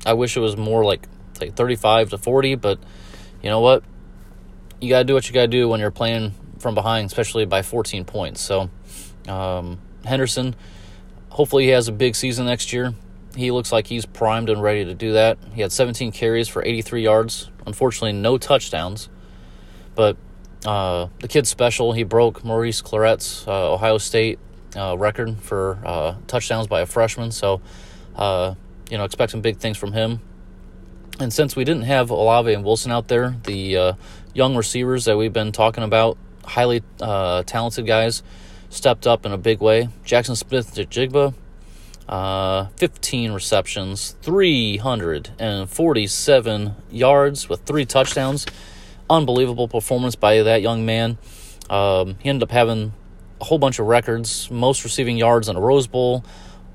I 0.04 0.12
wish 0.14 0.36
it 0.36 0.40
was 0.40 0.56
more 0.56 0.84
like 0.84 1.06
like 1.40 1.54
35 1.54 2.10
to 2.10 2.18
40, 2.18 2.56
but 2.56 2.78
you 3.42 3.48
know 3.48 3.60
what? 3.60 3.82
You 4.80 4.90
got 4.90 4.98
to 4.98 5.04
do 5.04 5.14
what 5.14 5.26
you 5.26 5.32
got 5.32 5.42
to 5.42 5.48
do 5.48 5.68
when 5.68 5.80
you're 5.80 5.90
playing 5.90 6.34
from 6.58 6.74
behind, 6.74 7.06
especially 7.06 7.46
by 7.46 7.62
14 7.62 8.04
points. 8.04 8.42
So, 8.42 8.68
um, 9.26 9.78
Henderson, 10.04 10.54
hopefully 11.30 11.64
he 11.64 11.70
has 11.70 11.88
a 11.88 11.92
big 11.92 12.14
season 12.14 12.46
next 12.46 12.72
year. 12.72 12.94
He 13.34 13.50
looks 13.50 13.72
like 13.72 13.86
he's 13.86 14.04
primed 14.04 14.50
and 14.50 14.62
ready 14.62 14.84
to 14.84 14.94
do 14.94 15.12
that. 15.12 15.38
He 15.54 15.62
had 15.62 15.72
17 15.72 16.12
carries 16.12 16.48
for 16.48 16.64
83 16.64 17.02
yards. 17.02 17.50
Unfortunately, 17.66 18.12
no 18.12 18.38
touchdowns. 18.38 19.08
But 19.94 20.16
uh, 20.66 21.08
the 21.20 21.28
kid's 21.28 21.48
special. 21.48 21.92
He 21.92 22.02
broke 22.02 22.44
Maurice 22.44 22.82
Clarett's 22.82 23.46
uh, 23.46 23.72
Ohio 23.72 23.98
State 23.98 24.38
uh, 24.76 24.96
record 24.98 25.38
for 25.40 25.78
uh, 25.84 26.16
touchdowns 26.26 26.66
by 26.66 26.80
a 26.80 26.86
freshman. 26.86 27.30
So, 27.30 27.60
uh, 28.16 28.54
you 28.90 28.98
know, 28.98 29.04
expect 29.04 29.30
some 29.30 29.40
big 29.40 29.58
things 29.58 29.76
from 29.76 29.92
him. 29.92 30.20
And 31.20 31.32
since 31.32 31.54
we 31.54 31.64
didn't 31.64 31.84
have 31.84 32.10
Olave 32.10 32.52
and 32.52 32.64
Wilson 32.64 32.90
out 32.90 33.08
there, 33.08 33.36
the 33.44 33.76
uh, 33.76 33.92
young 34.34 34.56
receivers 34.56 35.04
that 35.04 35.16
we've 35.16 35.32
been 35.32 35.52
talking 35.52 35.84
about, 35.84 36.18
highly 36.44 36.82
talented 36.98 37.86
guys, 37.86 38.22
stepped 38.70 39.06
up 39.06 39.26
in 39.26 39.32
a 39.32 39.38
big 39.38 39.60
way. 39.60 39.90
Jaxon 40.04 40.36
Smith-Njigba, 40.36 41.34
uh, 42.08 42.64
15 42.76 43.32
receptions, 43.32 44.16
347 44.22 46.74
yards 46.90 47.48
with 47.48 47.60
three 47.62 47.84
touchdowns. 47.84 48.46
Unbelievable 49.10 49.68
performance 49.68 50.16
by 50.16 50.42
that 50.42 50.62
young 50.62 50.86
man. 50.86 51.18
Um, 51.68 52.16
he 52.20 52.30
ended 52.30 52.44
up 52.44 52.52
having 52.52 52.94
a 53.40 53.44
whole 53.44 53.58
bunch 53.58 53.78
of 53.78 53.86
records, 53.86 54.50
most 54.50 54.84
receiving 54.84 55.18
yards 55.18 55.48
in 55.48 55.56
a 55.56 55.60
Rose 55.60 55.86
Bowl 55.86 56.24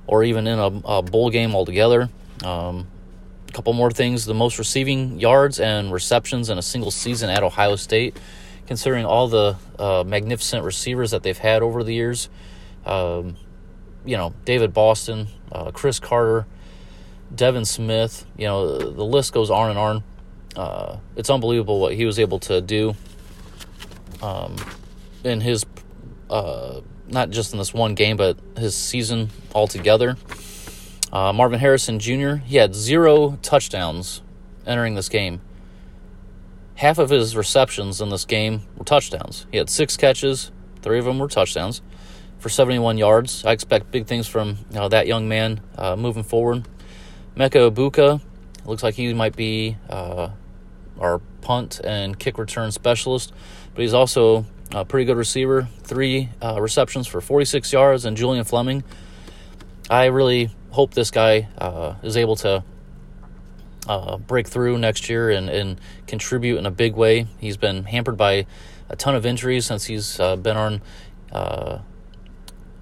or 0.08 0.24
even 0.24 0.48
in 0.48 0.60
a, 0.60 0.72
a 0.86 1.02
bowl 1.02 1.30
game 1.30 1.56
altogether. 1.56 2.10
Um, 2.44 2.88
a 3.48 3.52
couple 3.52 3.74
more 3.74 3.92
things 3.92 4.26
the 4.26 4.34
most 4.34 4.60
receiving 4.60 5.20
yards 5.20 5.60
and 5.60 5.92
receptions 5.92 6.50
in 6.50 6.58
a 6.58 6.62
single 6.62 6.92
season 6.92 7.30
at 7.30 7.44
Ohio 7.44 7.76
State, 7.76 8.18
considering 8.68 9.06
all 9.06 9.28
the 9.28 9.56
uh, 9.78 10.04
magnificent 10.06 10.64
receivers 10.64 11.12
that 11.12 11.24
they've 11.24 11.38
had 11.38 11.62
over 11.62 11.84
the 11.84 11.94
years. 11.94 12.30
Um, 12.86 13.38
you 14.06 14.18
know, 14.18 14.34
David 14.46 14.74
Boston, 14.74 15.28
uh, 15.52 15.72
Cris 15.72 16.00
Carter, 16.00 16.46
Devin 17.34 17.66
Smith, 17.66 18.26
you 18.38 18.46
know, 18.46 18.78
the 18.78 19.04
list 19.04 19.34
goes 19.34 19.50
on 19.50 19.70
and 19.72 19.80
on. 19.80 20.04
Uh, 20.56 20.98
it's 21.16 21.30
unbelievable 21.30 21.80
what 21.80 21.94
he 21.94 22.06
was 22.06 22.20
able 22.20 22.40
to 22.40 22.62
do 22.62 22.96
um, 24.22 24.56
in 25.24 25.42
his, 25.42 25.66
uh, 26.30 26.82
not 27.08 27.30
just 27.30 27.52
in 27.52 27.58
this 27.58 27.74
one 27.74 27.96
game, 27.96 28.16
but 28.16 28.38
his 28.58 28.76
season 28.76 29.30
altogether. 29.54 30.16
Uh, 31.12 31.34
Marvin 31.34 31.60
Harrison 31.60 32.00
Jr., 32.00 32.36
he 32.36 32.58
had 32.58 32.76
zero 32.76 33.38
touchdowns 33.42 34.22
entering 34.66 34.96
this 34.96 35.10
game. 35.10 35.42
Half 36.76 36.98
of 36.98 37.10
his 37.10 37.38
receptions 37.38 38.02
in 38.02 38.10
this 38.10 38.26
game 38.26 38.62
were 38.76 38.84
touchdowns. 38.84 39.48
He 39.52 39.58
had 39.58 39.70
six 39.70 39.96
catches, 39.96 40.52
three 40.82 41.00
of 41.00 41.06
them 41.06 41.20
were 41.20 41.30
touchdowns 41.30 41.82
for 42.40 42.50
71 42.50 42.98
yards. 42.98 43.46
I 43.46 43.54
expect 43.54 43.92
big 43.92 44.08
things 44.08 44.28
from 44.28 44.58
you 44.70 44.76
know, 44.76 44.90
that 44.90 45.08
young 45.08 45.28
man 45.30 45.62
uh, 45.78 45.96
moving 45.96 46.24
forward. 46.24 46.68
Emeka 47.36 47.72
Egbuka 47.72 48.22
looks 48.66 48.84
like 48.84 48.96
he 48.96 49.14
might 49.14 49.36
be 49.36 49.78
uh, 49.90 50.30
our 51.00 51.20
punt 51.42 51.80
and 51.84 52.20
kick 52.20 52.38
return 52.38 52.72
specialist, 52.72 53.34
but 53.74 53.82
he's 53.82 53.94
also 53.94 54.46
a 54.74 54.84
pretty 54.84 55.06
good 55.06 55.18
receiver. 55.18 55.68
Three 55.84 56.30
uh, 56.42 56.62
receptions 56.62 57.08
for 57.08 57.22
46 57.22 57.72
yards, 57.72 58.06
and 58.06 58.18
Julian 58.18 58.44
Fleming. 58.44 58.84
I 59.90 60.06
really 60.06 60.50
hope 60.72 60.94
this 60.94 61.12
guy 61.12 61.48
uh, 61.58 61.96
is 62.04 62.18
able 62.18 62.36
to 62.38 62.64
uh, 63.88 64.18
break 64.18 64.48
through 64.48 64.78
next 64.78 65.10
year 65.10 65.30
and, 65.30 65.50
and 65.50 65.80
contribute 66.08 66.58
in 66.58 66.66
a 66.66 66.72
big 66.72 66.96
way. 66.96 67.28
He's 67.40 67.58
been 67.58 67.84
hampered 67.84 68.18
by 68.18 68.46
a 68.90 68.96
ton 68.96 69.16
of 69.16 69.26
injuries 69.26 69.66
since 69.66 69.86
he's 69.86 70.20
uh, 70.20 70.36
been 70.36 70.58
on 70.58 70.82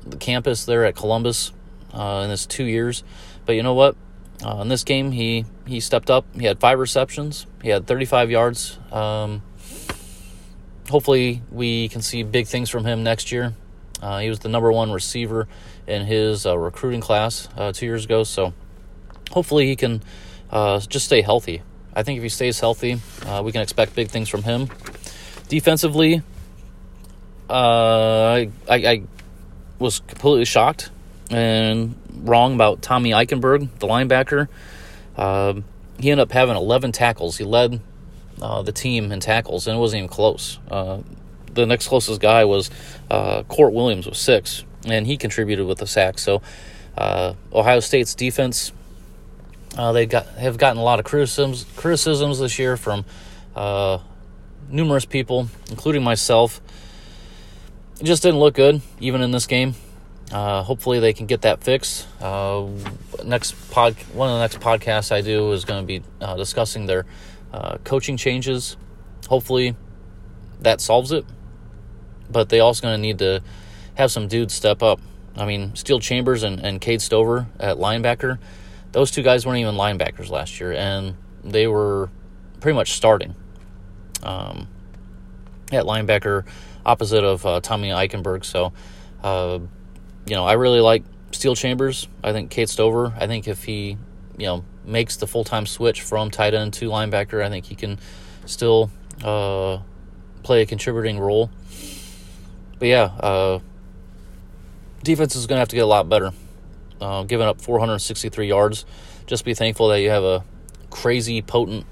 the 0.05 0.17
campus 0.17 0.65
there 0.65 0.85
at 0.85 0.95
Columbus 0.95 1.51
uh, 1.93 2.21
in 2.23 2.29
his 2.29 2.45
two 2.45 2.65
years. 2.65 3.03
But 3.45 3.53
you 3.53 3.63
know 3.63 3.73
what? 3.73 3.95
Uh, 4.43 4.57
in 4.61 4.67
this 4.67 4.83
game, 4.83 5.11
he 5.11 5.45
he 5.65 5.79
stepped 5.79 6.09
up. 6.09 6.25
He 6.35 6.45
had 6.45 6.59
five 6.59 6.79
receptions. 6.79 7.45
He 7.61 7.69
had 7.69 7.87
35 7.87 8.29
yards. 8.31 8.77
Um, 8.91 9.41
hopefully, 10.89 11.41
we 11.51 11.87
can 11.89 12.01
see 12.01 12.23
big 12.23 12.47
things 12.47 12.69
from 12.69 12.85
him 12.85 13.03
next 13.03 13.31
year. 13.31 13.53
Uh, 14.01 14.19
he 14.19 14.27
was 14.27 14.39
the 14.39 14.49
number 14.49 14.71
one 14.71 14.91
receiver 14.91 15.47
in 15.87 16.05
his 16.05 16.45
uh, 16.45 16.57
recruiting 16.57 16.99
class 16.99 17.47
uh, 17.55 17.71
two 17.71 17.85
years 17.85 18.03
ago. 18.03 18.23
So 18.23 18.53
hopefully, 19.31 19.67
he 19.67 19.75
can 19.75 20.01
uh, 20.53 20.79
just 20.79 21.07
stay 21.07 21.21
healthy. 21.21 21.61
I 21.93 22.03
think 22.03 22.17
if 22.17 22.23
he 22.23 22.29
stays 22.29 22.59
healthy, 22.61 23.01
we 23.43 23.51
can 23.51 23.61
expect 23.61 23.93
big 23.93 24.07
things 24.07 24.29
from 24.29 24.43
him. 24.43 24.69
Defensively, 25.49 26.21
I, 27.49 28.49
I, 28.69 28.75
I 28.75 29.03
was 29.79 29.99
completely 29.99 30.45
shocked 30.45 30.89
and 31.29 31.95
wrong 32.23 32.55
about 32.55 32.81
Tommy 32.81 33.11
Eichenberg, 33.11 33.67
the 33.79 33.87
linebacker. 33.87 34.47
Uh, 35.15 35.61
he 35.99 36.09
ended 36.11 36.23
up 36.23 36.31
having 36.31 36.55
11 36.55 36.91
tackles. 36.91 37.37
He 37.37 37.43
led 37.43 37.81
uh, 38.41 38.61
the 38.61 38.71
team 38.71 39.11
in 39.11 39.19
tackles, 39.19 39.67
and 39.67 39.77
it 39.77 39.79
wasn't 39.79 39.99
even 39.99 40.09
close. 40.09 40.59
Uh, 40.69 40.99
the 41.53 41.65
next 41.65 41.87
closest 41.87 42.19
guy 42.19 42.45
was 42.45 42.69
uh, 43.11 43.43
Kourt 43.43 43.73
Williams 43.73 44.05
with 44.05 44.17
six, 44.17 44.63
and 44.85 45.05
he 45.05 45.17
contributed 45.17 45.67
with 45.67 45.81
a 45.81 45.87
sack. 45.87 46.17
So 46.17 46.41
uh, 46.97 47.33
Ohio 47.51 47.79
State's 47.79 48.15
defense, 48.15 48.71
uh, 49.77 49.91
they 49.91 50.05
got 50.05 50.27
have 50.27 50.57
gotten 50.57 50.77
a 50.77 50.83
lot 50.83 50.99
of 50.99 51.05
criticisms 51.05 51.65
criticisms 51.75 52.39
this 52.39 52.59
year 52.59 52.77
from 52.77 53.05
numerous 54.69 55.05
people, 55.05 55.47
including 55.69 56.03
myself 56.03 56.62
it 57.99 58.05
just 58.05 58.23
didn't 58.23 58.39
look 58.39 58.55
good, 58.55 58.81
even 58.99 59.21
in 59.21 59.31
this 59.31 59.45
game. 59.45 59.75
Uh, 60.31 60.63
hopefully, 60.63 60.99
they 60.99 61.13
can 61.13 61.25
get 61.25 61.43
that 61.43 61.63
fixed. 61.63 62.07
Uh, 62.19 62.67
next 63.23 63.53
pod, 63.71 63.95
one 64.13 64.29
of 64.29 64.36
the 64.36 64.41
next 64.41 64.59
podcasts 64.59 65.12
I 65.12 65.21
do 65.21 65.51
is 65.51 65.63
going 65.63 65.81
to 65.81 65.88
be 65.88 66.03
uh, 66.19 66.36
discussing 66.36 66.86
their 66.86 67.05
uh, 67.53 67.77
coaching 67.86 68.17
changes. 68.17 68.77
Hopefully, 69.29 69.75
that 70.59 70.81
solves 70.81 71.12
it. 71.12 71.25
But 72.29 72.49
they 72.49 72.59
also 72.59 72.81
going 72.81 72.97
to 72.97 73.01
need 73.01 73.19
to 73.19 73.41
have 73.95 74.12
some 74.12 74.27
dudes 74.27 74.53
step 74.53 74.81
up. 74.81 74.99
I 75.38 75.45
mean, 75.45 75.75
Steele 75.75 75.99
Chambers 75.99 76.43
and, 76.43 76.59
and 76.59 76.81
Cade 76.81 77.01
Stover 77.01 77.47
at 77.59 77.77
linebacker, 77.77 78.39
those 78.93 79.12
two 79.12 79.23
guys 79.23 79.45
weren't 79.45 79.60
even 79.60 79.75
linebackers 79.75 80.29
last 80.29 80.60
year, 80.60 80.71
and 80.71 81.15
they 81.43 81.67
were 81.67 82.10
pretty 82.62 82.75
much 82.75 82.93
starting. 82.93 83.36
Um, 84.23 84.69
at 85.71 85.86
linebacker, 85.86 86.45
opposite 86.86 87.23
of 87.23 87.45
uh, 87.45 87.60
Tommy 87.60 87.89
Eichenberg. 87.89 88.45
So, 88.45 88.71
uh, 89.23 89.60
you 90.25 90.36
know, 90.36 90.45
I 90.45 90.53
really 90.53 90.79
like 90.79 91.03
Steele 91.32 91.56
Chambers. 91.56 92.08
I 92.23 92.32
think 92.32 92.51
Cade 92.51 92.69
Stover. 92.69 93.13
I 93.19 93.27
think 93.27 93.47
if 93.47 93.63
he, 93.63 93.97
you 94.38 94.45
know, 94.45 94.63
makes 94.86 95.17
the 95.17 95.27
full 95.27 95.43
time 95.43 95.65
switch 95.65 96.01
from 96.01 96.32
tight 96.32 96.53
end 96.53 96.73
to 96.75 96.89
linebacker, 96.89 97.43
I 97.43 97.49
think 97.49 97.65
he 97.65 97.75
can 97.75 97.99
still 98.45 98.91
uh, 99.23 99.79
play 100.43 100.62
a 100.62 100.65
contributing 100.65 101.19
role. 101.19 101.49
But 102.79 102.88
yeah, 102.88 103.03
uh, 103.03 103.60
defense 105.03 105.36
is 105.36 105.47
going 105.47 105.58
to 105.58 105.62
have 105.62 105.69
to 105.69 105.75
get 105.75 105.84
a 105.84 105.88
lot 105.88 106.08
better. 106.08 106.32
Uh, 107.03 107.23
giving 107.23 107.45
up 107.45 107.59
463 107.59 108.47
yards. 108.47 108.85
Just 109.27 109.43
be 109.43 109.53
thankful 109.53 109.89
that 109.89 109.99
you 109.99 110.09
have 110.09 110.23
a 110.23 110.41
crazy 110.89 111.41
potent 111.41 111.85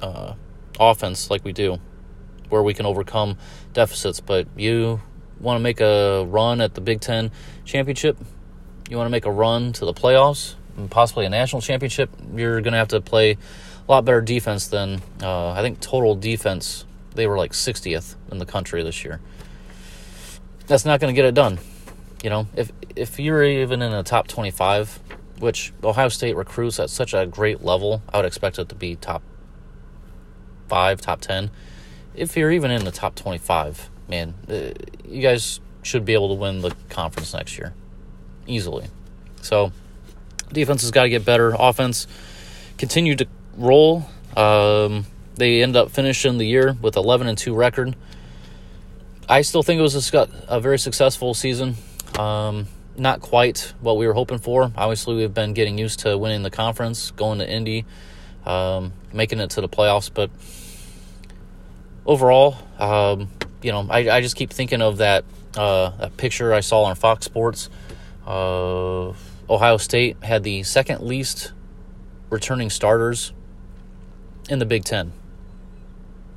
uh, 0.00 0.32
offense 0.80 1.28
like 1.28 1.44
we 1.44 1.52
do 1.52 1.78
where 2.48 2.62
we 2.62 2.72
can 2.72 2.86
overcome 2.86 3.36
deficits. 3.74 4.20
But 4.20 4.48
you 4.56 5.02
want 5.38 5.58
to 5.58 5.62
make 5.62 5.82
a 5.82 6.24
run 6.24 6.62
at 6.62 6.72
the 6.72 6.80
Big 6.80 7.02
Ten 7.02 7.32
championship, 7.66 8.16
you 8.88 8.96
want 8.96 9.08
to 9.08 9.10
make 9.10 9.26
a 9.26 9.30
run 9.30 9.74
to 9.74 9.84
the 9.84 9.92
playoffs, 9.92 10.54
and 10.78 10.90
possibly 10.90 11.26
a 11.26 11.28
national 11.28 11.60
championship, 11.60 12.08
you're 12.34 12.62
going 12.62 12.72
to 12.72 12.78
have 12.78 12.88
to 12.88 13.02
play 13.02 13.32
a 13.32 13.90
lot 13.90 14.06
better 14.06 14.22
defense 14.22 14.68
than 14.68 15.02
uh, 15.22 15.50
I 15.50 15.60
think 15.60 15.80
total 15.80 16.14
defense. 16.14 16.86
They 17.14 17.26
were 17.26 17.36
like 17.36 17.52
60th 17.52 18.16
in 18.32 18.38
the 18.38 18.46
country 18.46 18.82
this 18.82 19.04
year. 19.04 19.20
That's 20.66 20.86
not 20.86 20.98
going 20.98 21.14
to 21.14 21.14
get 21.14 21.26
it 21.26 21.34
done. 21.34 21.58
You 22.24 22.30
know, 22.30 22.48
if 22.56 22.72
if 22.96 23.20
you're 23.20 23.44
even 23.44 23.82
in 23.82 23.92
the 23.92 24.02
top 24.02 24.26
25, 24.26 24.98
which 25.38 25.72
Ohio 25.84 26.08
State 26.08 26.34
recruits 26.34 26.80
at 26.80 26.90
such 26.90 27.14
a 27.14 27.26
great 27.26 27.62
level, 27.62 28.02
I 28.12 28.16
would 28.16 28.26
expect 28.26 28.58
it 28.58 28.68
to 28.70 28.74
be 28.74 28.96
top 28.96 29.22
five, 30.66 31.00
top 31.00 31.20
10 31.20 31.50
if 32.14 32.36
you're 32.36 32.50
even 32.50 32.70
in 32.70 32.84
the 32.84 32.90
top 32.90 33.14
25, 33.14 33.90
man, 34.08 34.34
uh, 34.48 34.70
you 35.04 35.20
guys 35.20 35.60
should 35.82 36.04
be 36.04 36.14
able 36.14 36.28
to 36.28 36.34
win 36.34 36.60
the 36.60 36.74
conference 36.88 37.34
next 37.34 37.58
year 37.58 37.74
easily. 38.46 38.86
So, 39.42 39.72
defense 40.52 40.82
has 40.82 40.90
got 40.90 41.04
to 41.04 41.08
get 41.08 41.24
better. 41.24 41.54
Offense 41.58 42.06
continued 42.78 43.18
to 43.18 43.26
roll. 43.56 44.06
Um, 44.36 45.06
they 45.34 45.62
end 45.62 45.76
up 45.76 45.90
finishing 45.90 46.38
the 46.38 46.46
year 46.46 46.76
with 46.80 46.96
11 46.96 47.26
and 47.26 47.36
2 47.36 47.54
record. 47.54 47.96
I 49.28 49.42
still 49.42 49.62
think 49.62 49.78
it 49.78 49.82
was 49.82 50.14
a, 50.14 50.28
a 50.48 50.60
very 50.60 50.78
successful 50.78 51.34
season. 51.34 51.76
Um, 52.18 52.66
not 52.96 53.20
quite 53.20 53.74
what 53.80 53.96
we 53.96 54.06
were 54.06 54.12
hoping 54.12 54.38
for. 54.38 54.70
Obviously, 54.76 55.16
we've 55.16 55.34
been 55.34 55.52
getting 55.52 55.78
used 55.78 56.00
to 56.00 56.16
winning 56.16 56.42
the 56.42 56.50
conference, 56.50 57.10
going 57.10 57.38
to 57.40 57.50
Indy, 57.50 57.84
um, 58.46 58.92
making 59.12 59.40
it 59.40 59.50
to 59.50 59.60
the 59.60 59.68
playoffs, 59.68 60.10
but 60.12 60.30
overall, 62.06 62.56
um, 62.78 63.28
you 63.62 63.72
know, 63.72 63.86
I, 63.90 64.10
I 64.10 64.20
just 64.20 64.36
keep 64.36 64.52
thinking 64.52 64.82
of 64.82 64.98
that, 64.98 65.24
uh, 65.56 65.90
that 65.90 66.16
picture 66.16 66.52
I 66.52 66.60
saw 66.60 66.84
on 66.84 66.94
Fox 66.94 67.24
Sports. 67.24 67.68
Uh, 68.26 69.12
Ohio 69.48 69.76
State 69.76 70.22
had 70.22 70.42
the 70.44 70.62
second 70.62 71.00
least 71.02 71.52
returning 72.30 72.70
starters 72.70 73.32
in 74.48 74.58
the 74.58 74.66
Big 74.66 74.84
Ten. 74.84 75.12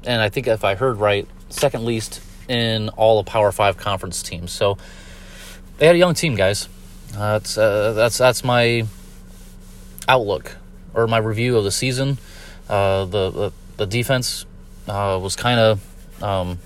and 0.06 0.22
I 0.22 0.30
think 0.30 0.48
if 0.48 0.64
I 0.64 0.76
heard 0.76 0.98
right, 0.98 1.28
second 1.50 1.86
least 1.86 2.22
in 2.48 2.90
all 2.90 3.22
the 3.22 3.30
Power 3.30 3.52
Five 3.52 3.78
conference 3.78 4.24
teams. 4.24 4.52
So 4.52 4.78
they 5.78 5.86
had 5.86 5.96
a 5.96 6.00
young 6.00 6.14
team, 6.14 6.36
guys. 6.36 6.68
Uh, 7.16 7.40
that's 7.40 7.58
uh, 7.58 7.94
that's 7.94 8.18
that's 8.18 8.44
my 8.44 8.86
outlook 10.08 10.58
or 10.94 11.08
my 11.08 11.18
review 11.18 11.58
of 11.58 11.64
the 11.64 11.72
season. 11.72 12.18
Uh, 12.68 13.06
the, 13.06 13.30
the, 13.30 13.54
the 13.78 13.86
defense 13.86 14.46
uh, 14.88 15.18
was 15.22 15.36
kind 15.36 15.60
of 15.60 16.24
um, 16.24 16.60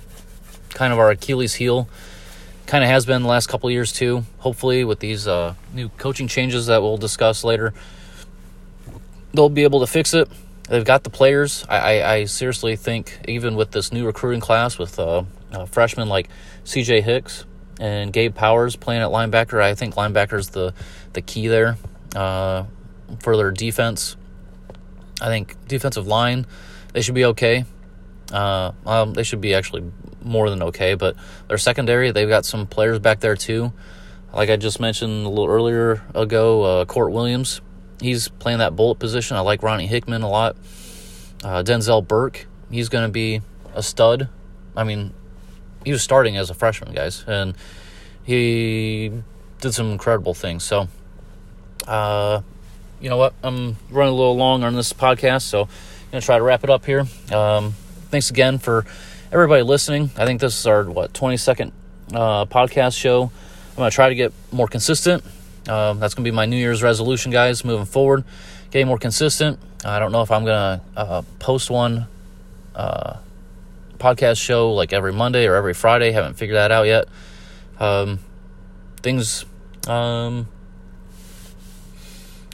kind 0.70 0.94
of 0.94 1.00
our 1.00 1.12
Achilles 1.12 1.54
heel. 1.56 1.88
Kind 2.66 2.84
of 2.84 2.90
has 2.90 3.06
been 3.06 3.22
the 3.22 3.28
last 3.28 3.48
couple 3.48 3.70
years 3.70 3.92
too. 3.92 4.24
Hopefully, 4.40 4.84
with 4.86 5.00
these 5.00 5.28
uh, 5.28 5.56
new 5.74 5.90
coaching 5.98 6.28
changes 6.28 6.68
that 6.68 6.82
we'll 6.82 6.98
discuss 6.98 7.44
later, 7.44 7.74
they'll 9.34 9.50
be 9.50 9.64
able 9.64 9.82
to 9.82 9.88
fix 9.88 10.14
it. 10.14 10.30
They've 10.70 10.86
got 10.86 11.04
the 11.04 11.10
players. 11.10 11.66
I, 11.68 12.00
I, 12.00 12.14
I 12.14 12.26
seriously 12.26 12.78
think 12.78 13.20
even 13.28 13.56
with 13.56 13.72
this 13.72 13.92
new 13.92 14.06
recruiting 14.06 14.40
class 14.40 14.78
with 14.78 14.98
uh, 14.98 15.24
freshmen 15.66 16.08
like 16.08 16.30
C.J. 16.64 17.02
Hicks 17.02 17.44
and 17.82 18.14
Gabe 18.14 18.34
Powers 18.34 18.78
playing 18.78 19.02
at 19.02 19.10
linebacker, 19.10 19.62
I 19.62 19.76
think 19.76 19.96
linebacker 19.96 20.40
is 20.40 20.52
the 20.52 20.74
the 21.12 21.22
key 21.22 21.48
there 21.48 21.76
uh, 22.16 22.64
for 23.20 23.36
their 23.36 23.52
defense. 23.52 24.16
I 25.22 25.28
think 25.28 25.56
defensive 25.68 26.08
line 26.08 26.46
they 26.94 27.02
should 27.02 27.16
be 27.16 27.26
okay. 27.26 27.66
Uh, 28.32 28.72
um, 28.86 29.14
they 29.14 29.24
should 29.24 29.42
be 29.42 29.54
actually 29.54 29.84
more 30.24 30.50
than 30.50 30.64
okay, 30.64 30.94
but 30.94 31.18
their 31.50 31.58
secondary 31.58 32.12
they've 32.12 32.30
got 32.30 32.46
some 32.46 32.68
players 32.68 33.00
back 33.00 33.20
there 33.20 33.36
too. 33.36 33.74
Like 34.34 34.50
I 34.50 34.56
just 34.56 34.80
mentioned 34.80 35.26
a 35.26 35.30
little 35.30 35.48
earlier 35.48 36.02
ago, 36.16 36.64
uh, 36.64 36.86
Kourt 36.86 37.12
Williams 37.12 37.60
he's 38.02 38.28
playing 38.28 38.60
that 38.60 38.76
bullet 38.76 39.00
position. 39.00 39.38
I 39.38 39.42
like 39.42 39.64
Ronnie 39.64 39.88
Hickman 39.88 40.24
a 40.24 40.30
lot. 40.30 40.58
Uh, 41.44 41.64
Denzel 41.64 42.06
Burke, 42.06 42.48
he's 42.70 42.90
going 42.90 43.08
to 43.08 43.12
be 43.12 43.42
a 43.74 43.82
stud. 43.82 44.28
I 44.76 44.84
mean, 44.84 45.14
he 45.84 45.92
was 45.92 46.02
starting 46.02 46.38
as 46.38 46.50
a 46.50 46.54
freshman, 46.54 46.94
guys, 46.94 47.24
and 47.28 47.56
he 48.24 49.12
did 49.60 49.74
some 49.74 49.92
incredible 49.92 50.34
things. 50.34 50.64
So, 50.64 50.88
uh, 51.88 52.42
you 53.00 53.10
know 53.10 53.18
what? 53.18 53.34
I'm 53.44 53.78
running 53.90 54.14
a 54.14 54.18
little 54.18 54.38
long 54.38 54.64
on 54.64 54.76
this 54.76 54.94
podcast, 54.94 55.44
so 55.44 55.64
I'm 55.64 56.20
to 56.22 56.26
try 56.26 56.38
to 56.38 56.44
wrap 56.44 56.64
it 56.64 56.70
up 56.70 56.86
here. 56.86 57.06
Um, 57.32 57.74
thanks 58.10 58.30
again 58.30 58.60
for 58.60 58.86
everybody 59.32 59.64
listening. 59.64 60.12
I 60.18 60.26
think 60.26 60.42
this 60.42 60.60
is 60.60 60.66
our, 60.68 60.84
what, 60.84 61.14
22nd 61.14 61.72
uh, 62.14 62.46
podcast 62.46 62.98
show. 62.98 63.32
I'm 63.72 63.78
to 63.90 63.96
try 63.96 64.10
to 64.10 64.16
get 64.16 64.34
more 64.52 64.68
consistent. 64.68 65.24
Um, 65.68 66.00
that's 66.00 66.14
to 66.26 66.30
be 66.30 66.36
my 66.36 66.46
New 66.46 66.58
Year's 66.58 66.84
resolution, 66.84 67.32
guys, 67.32 67.64
moving 67.64 67.86
forward. 67.86 68.24
Getting 68.72 68.88
more 68.88 68.98
consistent. 68.98 69.60
I 69.84 70.00
don't 70.00 70.12
know 70.12 70.22
if 70.22 70.32
I'm 70.32 70.46
to 70.46 70.82
uh, 70.96 71.22
post 71.40 71.70
one 71.70 72.08
uh, 72.76 73.18
podcast 74.02 74.42
show 74.42 74.74
like 74.74 74.94
every 74.94 75.14
Monday 75.14 75.48
or 75.48 75.56
every 75.56 75.74
Friday. 75.74 76.12
Haven't 76.12 76.34
figured 76.34 76.58
that 76.58 76.72
out 76.72 76.88
yet. 76.88 77.06
Um, 77.80 78.20
things 79.02 79.46
um, 79.88 80.48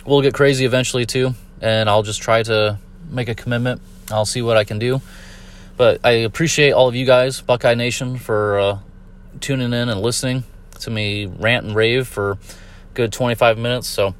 will 0.06 0.22
get 0.22 0.34
crazy 0.34 0.66
eventually, 0.66 1.06
too. 1.06 1.34
And 1.62 1.90
I'll 1.90 2.04
just 2.04 2.22
try 2.22 2.44
to 2.44 2.78
make 3.10 3.30
a 3.30 3.36
commitment. 3.36 3.82
I'll 4.12 4.26
see 4.26 4.42
what 4.42 4.58
I 4.58 4.64
can 4.64 4.80
do. 4.80 5.02
But 5.78 6.02
I 6.04 6.12
appreciate 6.12 6.72
all 6.72 6.88
of 6.88 6.96
you 6.96 7.06
guys, 7.06 7.42
Buckeye 7.42 7.76
Nation, 7.76 8.18
for 8.18 8.60
uh, 8.60 8.80
tuning 9.40 9.74
in 9.74 9.90
and 9.90 10.02
listening 10.02 10.44
to 10.80 10.90
me 10.90 11.26
rant 11.26 11.66
and 11.66 11.76
rave 11.76 12.08
for 12.08 12.38
good 12.94 13.14
25 13.14 13.58
minutes. 13.58 13.88
So 13.88 14.16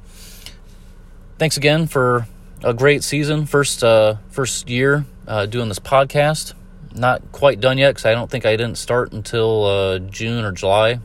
thanks 1.38 1.56
again 1.56 1.86
for 1.86 2.26
a 2.62 2.74
great 2.74 3.02
season, 3.02 3.46
first 3.46 3.82
uh, 3.82 4.16
first 4.30 4.68
year 4.68 5.04
uh, 5.26 5.46
doing 5.46 5.68
this 5.68 5.78
podcast. 5.78 6.54
Not 6.94 7.32
quite 7.32 7.60
done 7.60 7.78
yet 7.78 7.90
because 7.90 8.06
I 8.06 8.14
don't 8.14 8.30
think 8.30 8.46
I 8.46 8.56
didn't 8.56 8.78
start 8.78 9.12
until 9.12 9.64
uh, 9.64 9.98
June 9.98 10.44
or 10.44 10.52
July, 10.52 11.00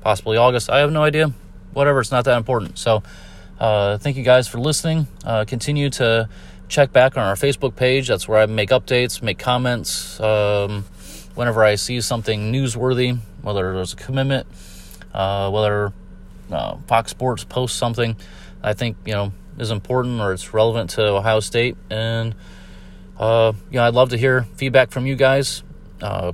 possibly 0.00 0.36
August. 0.36 0.70
I 0.70 0.78
have 0.78 0.92
no 0.92 1.02
idea. 1.02 1.32
Whatever, 1.72 2.00
it's 2.00 2.10
not 2.10 2.24
that 2.24 2.36
important. 2.36 2.78
So 2.78 3.02
uh, 3.60 3.98
thank 3.98 4.16
you 4.16 4.22
guys 4.22 4.48
for 4.48 4.58
listening. 4.58 5.06
Uh, 5.24 5.44
continue 5.44 5.90
to 5.90 6.28
check 6.68 6.92
back 6.92 7.16
on 7.16 7.24
our 7.24 7.34
Facebook 7.34 7.76
page. 7.76 8.08
That's 8.08 8.28
where 8.28 8.40
I 8.40 8.46
make 8.46 8.70
updates, 8.70 9.22
make 9.22 9.38
comments 9.38 10.20
um, 10.20 10.84
whenever 11.34 11.64
I 11.64 11.74
see 11.76 12.00
something 12.00 12.52
newsworthy, 12.52 13.18
whether 13.42 13.74
there's 13.74 13.92
a 13.92 13.96
commitment, 13.96 14.46
uh, 15.12 15.50
whether 15.50 15.92
uh, 16.50 16.76
Fox 16.86 17.10
Sports 17.10 17.44
posts 17.44 17.78
something 17.78 18.16
I 18.62 18.74
think 18.74 18.96
you 19.04 19.12
know 19.12 19.32
is 19.58 19.70
important 19.70 20.20
or 20.20 20.32
it's 20.32 20.52
relevant 20.54 20.90
to 20.90 21.02
Ohio 21.02 21.40
State, 21.40 21.76
and 21.90 22.34
uh, 23.18 23.52
you 23.70 23.78
know 23.78 23.84
I'd 23.84 23.94
love 23.94 24.10
to 24.10 24.16
hear 24.16 24.42
feedback 24.56 24.90
from 24.90 25.06
you 25.06 25.16
guys. 25.16 25.62
Uh, 26.00 26.32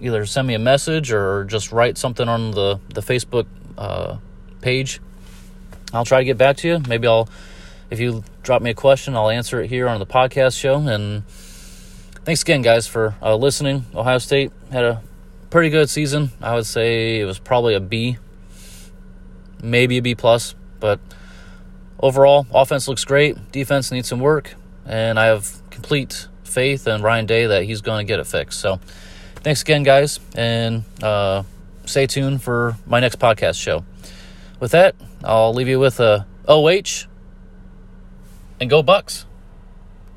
either 0.00 0.24
send 0.26 0.48
me 0.48 0.54
a 0.54 0.58
message 0.58 1.12
or 1.12 1.44
just 1.44 1.72
write 1.72 1.98
something 1.98 2.28
on 2.28 2.52
the 2.52 2.80
the 2.94 3.00
Facebook 3.00 3.46
uh, 3.76 4.16
page. 4.60 5.00
I'll 5.92 6.04
try 6.04 6.20
to 6.20 6.24
get 6.24 6.38
back 6.38 6.56
to 6.58 6.68
you. 6.68 6.78
Maybe 6.88 7.06
I'll 7.06 7.28
if 7.90 7.98
you 7.98 8.24
drop 8.42 8.62
me 8.62 8.70
a 8.70 8.74
question, 8.74 9.16
I'll 9.16 9.30
answer 9.30 9.60
it 9.60 9.68
here 9.68 9.88
on 9.88 9.98
the 9.98 10.06
podcast 10.06 10.58
show. 10.58 10.76
And 10.76 11.26
thanks 11.26 12.42
again, 12.42 12.62
guys, 12.62 12.86
for 12.86 13.16
uh, 13.20 13.34
listening. 13.34 13.84
Ohio 13.94 14.18
State 14.18 14.52
had 14.70 14.84
a 14.84 15.02
pretty 15.50 15.70
good 15.70 15.90
season. 15.90 16.30
I 16.40 16.54
would 16.54 16.66
say 16.66 17.20
it 17.20 17.24
was 17.24 17.40
probably 17.40 17.74
a 17.74 17.80
B 17.80 18.18
maybe 19.62 19.98
a 19.98 20.02
B 20.02 20.14
plus, 20.14 20.54
but 20.78 21.00
overall, 22.00 22.46
offense 22.52 22.88
looks 22.88 23.04
great. 23.04 23.52
Defense 23.52 23.92
needs 23.92 24.08
some 24.08 24.20
work, 24.20 24.54
and 24.86 25.18
I 25.18 25.26
have 25.26 25.59
complete 25.80 26.28
faith 26.44 26.86
in 26.86 27.00
Ryan 27.00 27.24
Day 27.24 27.46
that 27.46 27.64
he's 27.64 27.80
going 27.80 28.06
to 28.06 28.08
get 28.08 28.20
it 28.20 28.26
fixed. 28.26 28.60
So, 28.60 28.80
thanks 29.36 29.62
again, 29.62 29.82
guys, 29.82 30.20
and 30.34 30.84
uh, 31.02 31.42
stay 31.86 32.06
tuned 32.06 32.42
for 32.42 32.76
my 32.86 33.00
next 33.00 33.18
podcast 33.18 33.58
show. 33.58 33.82
With 34.60 34.72
that, 34.72 34.94
I'll 35.24 35.54
leave 35.54 35.68
you 35.68 35.80
with 35.80 35.98
a 36.00 36.26
OH 36.46 37.06
and 38.60 38.68
go 38.68 38.82
Bucks. 38.82 39.24